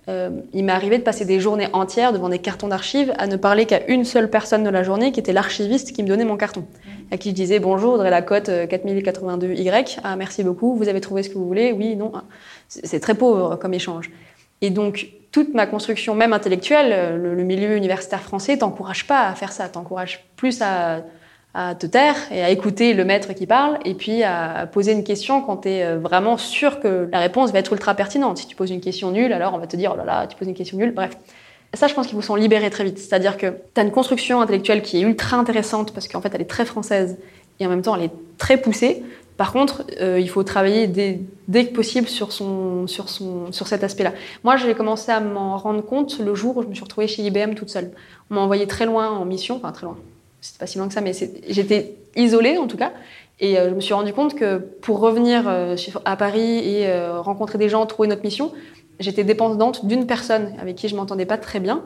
[0.08, 3.36] Euh, il m'est arrivé de passer des journées entières devant des cartons d'archives à ne
[3.36, 6.36] parler qu'à une seule personne de la journée, qui était l'archiviste qui me donnait mon
[6.36, 6.64] carton.
[7.12, 9.98] À qui je disais bonjour, Audrey Lacotte, 4082Y.
[10.02, 11.72] Ah, merci beaucoup, vous avez trouvé ce que vous voulez?
[11.72, 12.10] Oui, non.
[12.14, 12.24] Ah,
[12.68, 14.10] c'est très pauvre comme échange.
[14.60, 19.34] Et donc, toute ma construction, même intellectuelle, le, le milieu universitaire français t'encourage pas à
[19.34, 21.02] faire ça, t'encourage plus à
[21.54, 25.04] à te taire et à écouter le maître qui parle et puis à poser une
[25.04, 28.38] question quand tu es euh, vraiment sûr que la réponse va être ultra pertinente.
[28.38, 30.36] Si tu poses une question nulle, alors on va te dire oh là là, tu
[30.36, 30.92] poses une question nulle.
[30.92, 31.16] Bref.
[31.74, 32.98] Ça, je pense qu'il faut s'en libérer très vite.
[32.98, 36.42] C'est-à-dire que tu as une construction intellectuelle qui est ultra intéressante parce qu'en fait, elle
[36.42, 37.18] est très française
[37.60, 39.02] et en même temps, elle est très poussée.
[39.38, 43.66] Par contre, euh, il faut travailler dès, dès, que possible sur, son, sur, son, sur
[43.66, 44.12] cet aspect-là.
[44.44, 47.22] Moi, j'ai commencé à m'en rendre compte le jour où je me suis retrouvée chez
[47.22, 47.90] IBM toute seule.
[48.30, 49.96] On m'a envoyé très loin en mission, enfin très loin,
[50.42, 51.12] c'était pas si loin que ça, mais
[51.48, 52.92] j'étais isolée en tout cas.
[53.40, 57.20] Et euh, je me suis rendu compte que pour revenir euh, à Paris et euh,
[57.20, 58.52] rencontrer des gens, trouver notre mission,
[59.00, 61.82] j'étais dépendante d'une personne avec qui je m'entendais pas très bien.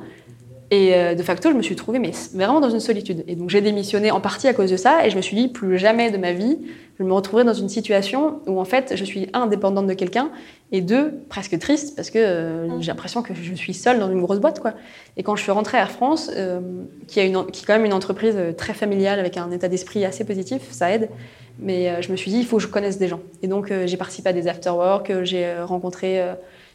[0.70, 3.22] Et de facto, je me suis trouvée mais vraiment dans une solitude.
[3.29, 5.07] Et donc j'ai démissionné en partie à cause de ça.
[5.07, 6.59] Et je me suis dit plus jamais de ma vie,
[6.98, 10.31] je me retrouverai dans une situation où en fait je suis indépendante de quelqu'un
[10.72, 14.22] et deux presque triste parce que euh, j'ai l'impression que je suis seule dans une
[14.22, 14.72] grosse boîte quoi.
[15.16, 16.61] Et quand je suis rentrée à Air France, euh,
[17.07, 19.68] qui, a une, qui est quand même une entreprise euh, très familiale avec un état
[19.68, 21.11] d'esprit assez positif, ça aide.
[21.59, 23.20] Mais je me suis dit il faut que je connaisse des gens.
[23.42, 26.22] Et donc j'ai participé à des after-work, j'ai rencontré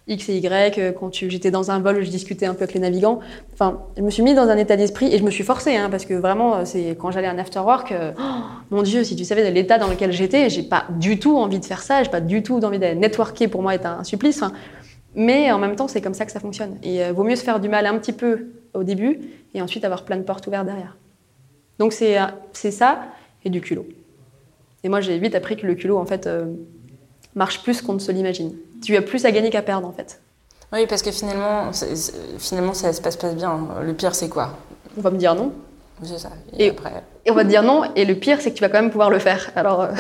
[0.08, 0.78] X et Y.
[0.78, 3.20] Euh, quand j'étais dans un vol, je discutais un peu avec les navigants.
[3.54, 5.90] Enfin, je me suis mis dans un état d'esprit et je me suis forcée, hein,
[5.90, 8.22] parce que vraiment, euh, c'est quand j'allais en after work, euh, oh,
[8.72, 11.66] mon Dieu, si tu savais l'état dans lequel j'étais, j'ai pas du tout envie de
[11.66, 13.48] faire ça, j'ai pas du tout envie de networker.
[13.48, 14.44] Pour moi, est un supplice.
[15.16, 16.78] mais en même temps, c'est comme ça que ça fonctionne.
[16.84, 19.20] Et vaut mieux se faire du mal un petit peu au début
[19.54, 20.98] et ensuite avoir plein de portes ouvertes derrière.
[21.80, 22.18] Donc c'est
[22.54, 23.02] ça
[23.44, 23.86] et du culot.
[24.84, 26.30] Et moi, j'ai vite appris que le culot, en fait,
[27.36, 30.22] marche plus qu'on ne se l'imagine tu as plus à gagner qu'à perdre en fait.
[30.74, 31.72] Oui, parce que finalement,
[32.38, 33.67] finalement ça se passe pas bien.
[33.84, 34.58] Le pire, c'est quoi?
[34.98, 35.52] On va me dire non.
[36.04, 36.30] C'est ça.
[36.58, 37.04] Et, après...
[37.26, 38.89] et, on va te dire non, et le pire, c'est que tu vas quand même
[38.89, 39.52] pouvoir le faire.
[39.56, 39.88] Alors.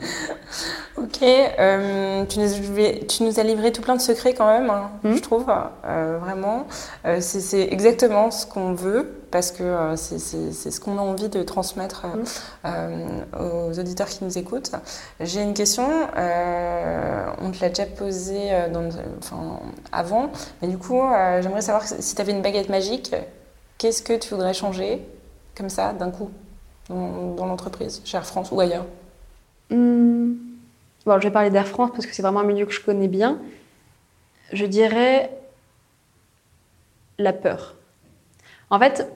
[0.98, 2.48] Ok, euh, tu, nous,
[3.06, 5.14] tu, nous, as livré tout plein de secrets quand même, hein, hmm.
[5.14, 5.44] je trouve,
[5.84, 6.66] euh, vraiment.
[7.04, 10.18] Euh, c'est exactement ce qu'on veut, parce que c'est
[10.70, 12.06] ce qu'on a envie de transmettre
[12.64, 13.38] hmm.
[13.38, 14.72] aux auditeurs qui nous écoutent.
[15.20, 15.86] J'ai une question,
[16.16, 18.50] on te l'a déjà posée
[19.18, 19.60] enfin,
[19.92, 20.30] avant,
[20.62, 21.02] mais du coup,
[21.42, 23.14] j'aimerais savoir si tu avais une baguette magique,
[23.76, 25.06] qu'est-ce que tu voudrais changer,
[25.54, 26.30] comme ça, d'un coup,
[26.88, 28.86] dans, dans l'entreprise, chez Air France ou ailleurs?
[29.68, 30.45] Hmm.
[31.06, 33.38] Je vais parler d'Air France parce que c'est vraiment un milieu que je connais bien.
[34.52, 35.30] Je dirais
[37.18, 37.76] la peur.
[38.70, 39.08] En fait,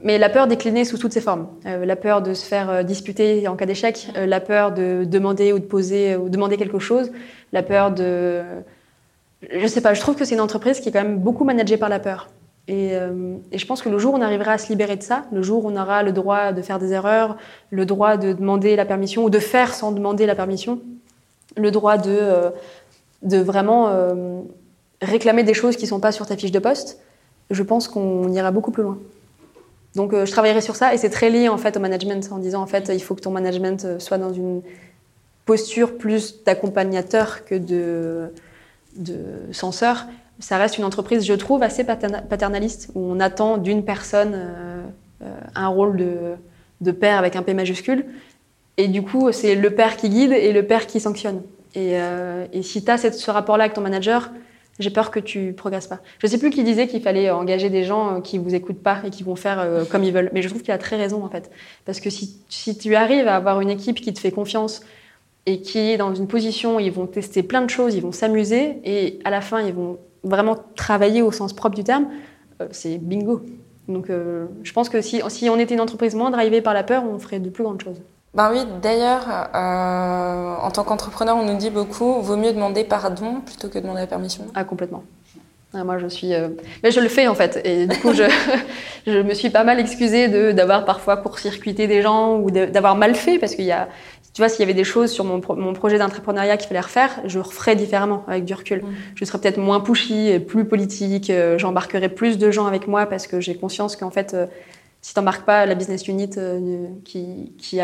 [0.00, 1.48] mais la peur déclinée sous toutes ses formes.
[1.66, 5.04] Euh, la peur de se faire euh, disputer en cas d'échec, euh, la peur de
[5.04, 7.10] demander ou de poser ou demander quelque chose,
[7.52, 8.42] la peur de...
[9.52, 11.76] Je sais pas, je trouve que c'est une entreprise qui est quand même beaucoup managée
[11.76, 12.28] par la peur.
[12.68, 12.92] Et,
[13.50, 15.40] et, je pense que le jour où on arrivera à se libérer de ça, le
[15.40, 17.38] jour où on aura le droit de faire des erreurs,
[17.70, 20.78] le droit de demander la permission ou de faire sans demander la permission,
[21.56, 22.52] le droit de,
[23.22, 23.90] de vraiment
[25.00, 27.00] réclamer des choses qui ne sont pas sur ta fiche de poste,
[27.50, 28.98] je pense qu'on ira beaucoup plus loin.
[29.94, 32.38] Donc euh, je travaillerai sur ça et c'est très lié en fait au management en
[32.38, 34.62] disant en fait il faut que ton management euh, soit dans une
[35.46, 38.32] posture plus d'accompagnateur que de,
[38.96, 39.16] de
[39.52, 40.06] censeur.
[40.40, 44.84] Ça reste une entreprise, je trouve, assez paternaliste où on attend d'une personne euh,
[45.54, 46.34] un rôle de,
[46.80, 48.06] de, père avec un P majuscule.
[48.76, 51.42] Et du coup, c'est le père qui guide et le père qui sanctionne.
[51.74, 51.96] Et,
[52.52, 54.30] et si tu as ce rapport-là avec ton manager,
[54.78, 56.00] j'ai peur que tu progresses pas.
[56.20, 59.00] Je sais plus qui disait qu'il fallait engager des gens euh, qui vous écoutent pas
[59.04, 60.30] et qui vont faire euh, comme ils veulent.
[60.32, 61.50] Mais je trouve qu'il a très raison en fait.
[61.84, 64.82] Parce que si, si, tu arrives à avoir une équipe qui te fait confiance
[65.46, 68.12] et qui est dans une position où ils vont tester plein de choses, ils vont
[68.12, 72.08] s'amuser et à la fin ils vont vraiment travailler au sens propre du terme,
[72.60, 73.42] euh, c'est bingo.
[73.88, 77.04] Donc je pense que si, si on était une entreprise moins drivée par la peur,
[77.10, 78.02] on ferait de plus grandes choses.
[78.34, 83.40] Ben oui, d'ailleurs, euh, en tant qu'entrepreneur, on nous dit beaucoup, vaut mieux demander pardon
[83.44, 84.44] plutôt que demander la permission.
[84.54, 85.02] Ah, complètement.
[85.74, 86.34] Ah, moi, je suis.
[86.34, 86.48] Euh,
[86.82, 87.60] mais je le fais en fait.
[87.64, 88.24] Et du coup, je,
[89.06, 93.38] je me suis pas mal excusée d'avoir parfois court-circuité des gens ou d'avoir mal fait
[93.38, 93.88] parce qu'il y a.
[94.38, 97.20] Tu vois, s'il y avait des choses sur mon, mon projet d'entrepreneuriat qu'il fallait refaire,
[97.24, 98.84] je referais différemment avec du recul.
[98.84, 98.94] Mmh.
[99.16, 103.26] Je serais peut-être moins pushy, plus politique, euh, j'embarquerais plus de gens avec moi parce
[103.26, 104.36] que j'ai conscience qu'en fait,
[105.00, 107.80] si tu n'embarques pas la business unit euh, qui, qui,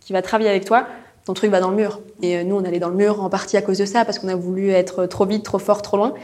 [0.00, 0.86] qui, va travailler avec toi,
[1.24, 2.00] ton truc va dans le mur.
[2.22, 4.18] Et euh, nous, on allait dans le mur en partie à cause de ça, parce
[4.18, 6.14] qu'on a voulu être trop vite, trop fort, trop loin.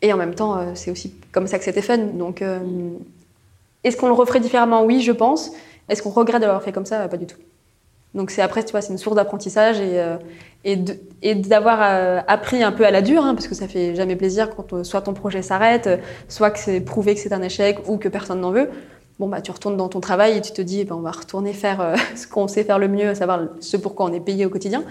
[0.00, 1.98] Et en même temps, euh, c'est aussi comme ça que c'était fun.
[1.98, 2.42] Donc,
[3.84, 4.84] est-ce qu'on le referait différemment?
[4.84, 5.52] Oui, je pense.
[5.88, 7.06] Est-ce qu'on regrette d'avoir fait comme ça?
[7.08, 7.36] Pas du tout.
[8.14, 10.76] Donc c'est après, tu vois, c'est une source d'apprentissage et,
[11.22, 11.80] et d'avoir
[12.28, 15.00] appris un peu à la dure, hein, parce que ça fait jamais plaisir quand soit
[15.00, 15.88] ton projet s'arrête,
[16.28, 18.68] soit que c'est prouvé que c'est un échec ou que personne n'en veut
[19.22, 21.12] bon, bah, tu retournes dans ton travail et tu te dis, eh ben, on va
[21.12, 24.20] retourner faire euh, ce qu'on sait faire le mieux, à savoir ce pourquoi on est
[24.20, 24.84] payé au quotidien.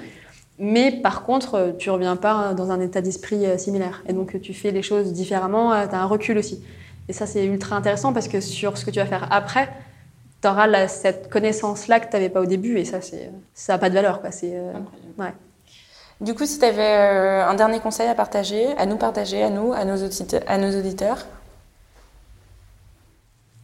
[0.57, 4.03] Mais par contre, euh, tu reviens pas dans un état d'esprit euh, similaire.
[4.07, 6.63] Et donc, tu fais les choses différemment, tu as un recul aussi.
[7.09, 9.69] Et ça, c'est ultra intéressant parce que sur ce que tu vas faire après,
[10.41, 12.77] tu auras cette connaissance-là que tu n'avais pas au début.
[12.77, 12.99] Et ça,
[13.53, 14.21] ça n'a pas de valeur.
[14.21, 14.29] Quoi.
[14.31, 15.33] ouais.
[16.19, 19.73] Du coup, si tu avais un dernier conseil à partager, à nous partager, à nous,
[19.73, 19.97] à nos,
[20.47, 21.25] à nos auditeurs,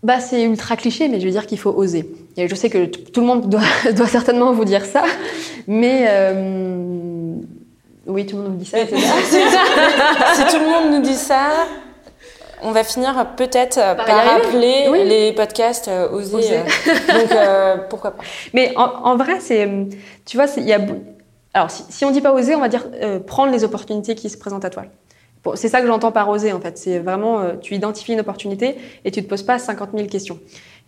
[0.03, 2.09] bah, c'est ultra cliché, mais je veux dire qu'il faut oser.
[2.37, 3.61] Et je sais que tout le monde doit,
[3.95, 5.03] doit certainement vous dire ça,
[5.67, 7.35] mais euh,
[8.05, 8.77] oui, tout le monde nous dit ça.
[8.85, 11.49] si, tout le monde nous dit ça,
[12.61, 16.59] on va finir peut-être par, rappeler les podcasts euh, oser.
[16.59, 19.69] Euh, donc pourquoi pas Mais en, vrai, c'est,
[20.25, 20.79] tu vois, il y a.
[21.53, 22.85] Alors, si, si on dit pas oser, on va dire
[23.25, 24.83] prendre les opportunités qui se présentent à toi
[25.55, 26.77] c'est ça que j'entends par oser en fait.
[26.77, 30.39] C'est vraiment, euh, tu identifies une opportunité et tu te poses pas 50 000 questions.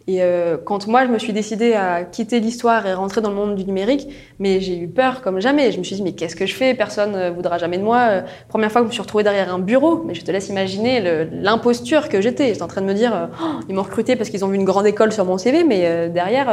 [0.07, 3.35] Et euh, quand moi, je me suis décidée à quitter l'histoire et rentrer dans le
[3.35, 4.07] monde du numérique,
[4.39, 5.71] mais j'ai eu peur comme jamais.
[5.71, 6.73] Je me suis dit, mais qu'est-ce que je fais?
[6.73, 8.23] Personne ne voudra jamais de moi.
[8.47, 11.25] première fois que je me suis retrouvée derrière un bureau, mais je te laisse imaginer
[11.31, 12.47] l'imposture que j'étais.
[12.47, 14.65] J'étais en train de me dire, oh, ils m'ont recruté parce qu'ils ont vu une
[14.65, 16.47] grande école sur mon CV, mais euh, derrière,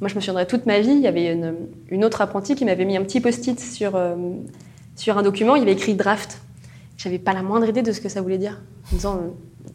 [0.00, 0.92] moi, je me souviendrai toute ma vie.
[0.92, 1.36] Il y avait
[1.90, 4.00] une, autre apprentie qui m'avait mis un petit post-it sur,
[4.96, 5.56] sur un document.
[5.56, 6.40] Il y avait écrit draft.
[7.02, 8.60] J'avais pas la moindre idée de ce que ça voulait dire.
[8.92, 9.28] En disant euh,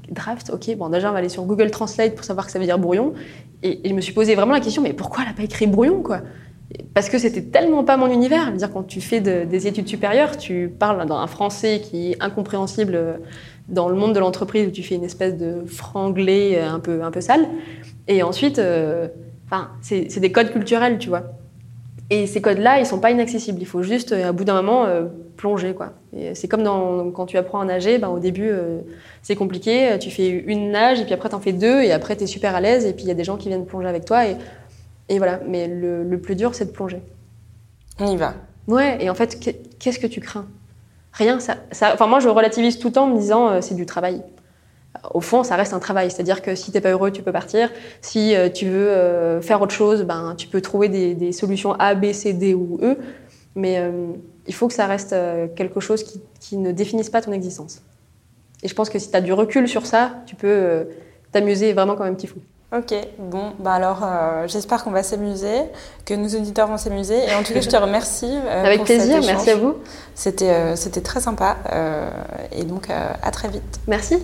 [0.10, 2.66] draft, ok, bon déjà on va aller sur Google Translate pour savoir que ça veut
[2.66, 3.14] dire brouillon.
[3.64, 6.02] Et, je me suis posé vraiment la question, mais pourquoi elle n'a pas écrit brouillon
[6.02, 6.22] quoi?
[6.94, 8.52] Parce que c'était tellement pas mon univers.
[8.52, 12.96] dire quand tu fais des études supérieures, tu parles dans un français qui est incompréhensible
[12.96, 13.18] euh,
[13.70, 17.04] dans le monde de l'entreprise où tu fais une espèce de franglais euh, un peu,
[17.04, 17.48] un peu sale.
[18.08, 18.62] Et ensuite,
[19.48, 21.24] enfin, c'est des codes culturels, tu vois.
[22.10, 23.60] Et ces codes-là, ils sont pas inaccessibles.
[23.62, 24.86] Il faut juste, à bout d'un moment,
[25.36, 25.74] plonger.
[25.74, 25.94] Quoi.
[26.34, 28.80] c'est comme dans, quand tu apprends à nager, ben, au début, euh,
[29.22, 29.98] c'est compliqué.
[30.00, 32.28] Tu fais une nage, et puis après, tu en fais deux, et après, tu es
[32.28, 34.26] super à l'aise, et puis il y a des gens qui viennent plonger avec toi.
[34.28, 34.38] Et,
[35.10, 35.40] et voilà.
[35.48, 37.02] Mais le, plus dur, c'est de plonger.
[38.00, 38.34] On y va.
[38.68, 39.40] Ouais, et en fait,
[39.80, 40.48] qu'est-ce que tu crains?
[41.14, 41.40] Rien.
[41.40, 43.86] Ça, ça, enfin, moi, je relativise tout le temps en me disant, euh, c'est du
[43.86, 44.22] travail.
[45.14, 46.12] Au fond, ça reste un travail.
[46.12, 47.72] C'est-à-dire que si tu n'es pas heureux, tu peux partir.
[48.02, 51.96] Si euh, tu veux faire autre chose, ben, tu peux trouver des, des, solutions A,
[51.96, 52.98] B, C, D ou E.
[53.56, 53.80] Mais
[54.48, 56.04] il faut que ça reste euh, quelque chose
[56.40, 57.82] qui, ne définisse pas ton existence.
[58.64, 60.84] Et je pense que si tu as du recul sur ça, tu peux euh,
[61.32, 62.40] t'amuser vraiment comme un petit fou.
[62.76, 65.62] Ok, bon, bah alors euh, j'espère qu'on va s'amuser,
[66.04, 67.18] que nos auditeurs vont s'amuser.
[67.18, 68.30] Et en tout cas, je te remercie.
[68.30, 69.76] Euh, Avec plaisir, merci à vous.
[70.14, 71.58] C'était euh, c'était très sympa.
[72.52, 73.80] et donc, à très vite.
[73.88, 74.18] Merci.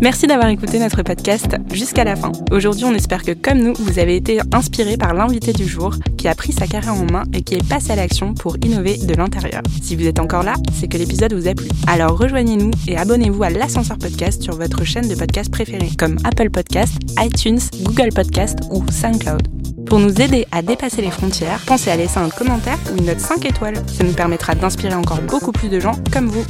[0.00, 2.32] Merci d'avoir écouté notre podcast jusqu'à la fin.
[2.50, 6.28] Aujourd'hui, on espère que comme nous, vous avez été inspiré par l'invité du jour qui
[6.28, 9.14] a pris sa carrière en main et qui est passé à l'action pour innover de
[9.14, 9.62] l'intérieur.
[9.82, 11.68] Si vous êtes encore là, c'est que l'épisode vous a plu.
[11.86, 16.50] Alors rejoignez-nous et abonnez-vous à l'ascenseur podcast sur votre chaîne de podcast préférée comme Apple
[16.50, 19.48] Podcast, iTunes, Google Podcast ou SoundCloud.
[19.86, 23.20] Pour nous aider à dépasser les frontières, pensez à laisser un commentaire ou une note
[23.20, 23.76] 5 étoiles.
[23.86, 26.44] Ça nous permettra d'inspirer encore beaucoup plus de gens comme vous.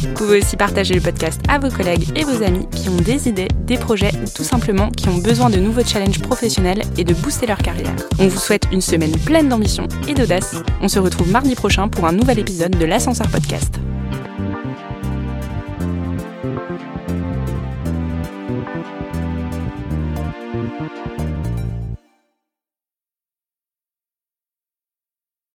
[0.00, 3.28] Vous pouvez aussi partager le podcast à vos collègues et vos amis qui ont des
[3.28, 7.14] idées, des projets ou tout simplement qui ont besoin de nouveaux challenges professionnels et de
[7.14, 7.94] booster leur carrière.
[8.20, 10.54] On vous souhaite une semaine pleine d'ambition et d'audace.
[10.80, 13.74] On se retrouve mardi prochain pour un nouvel épisode de l'Ascenseur Podcast.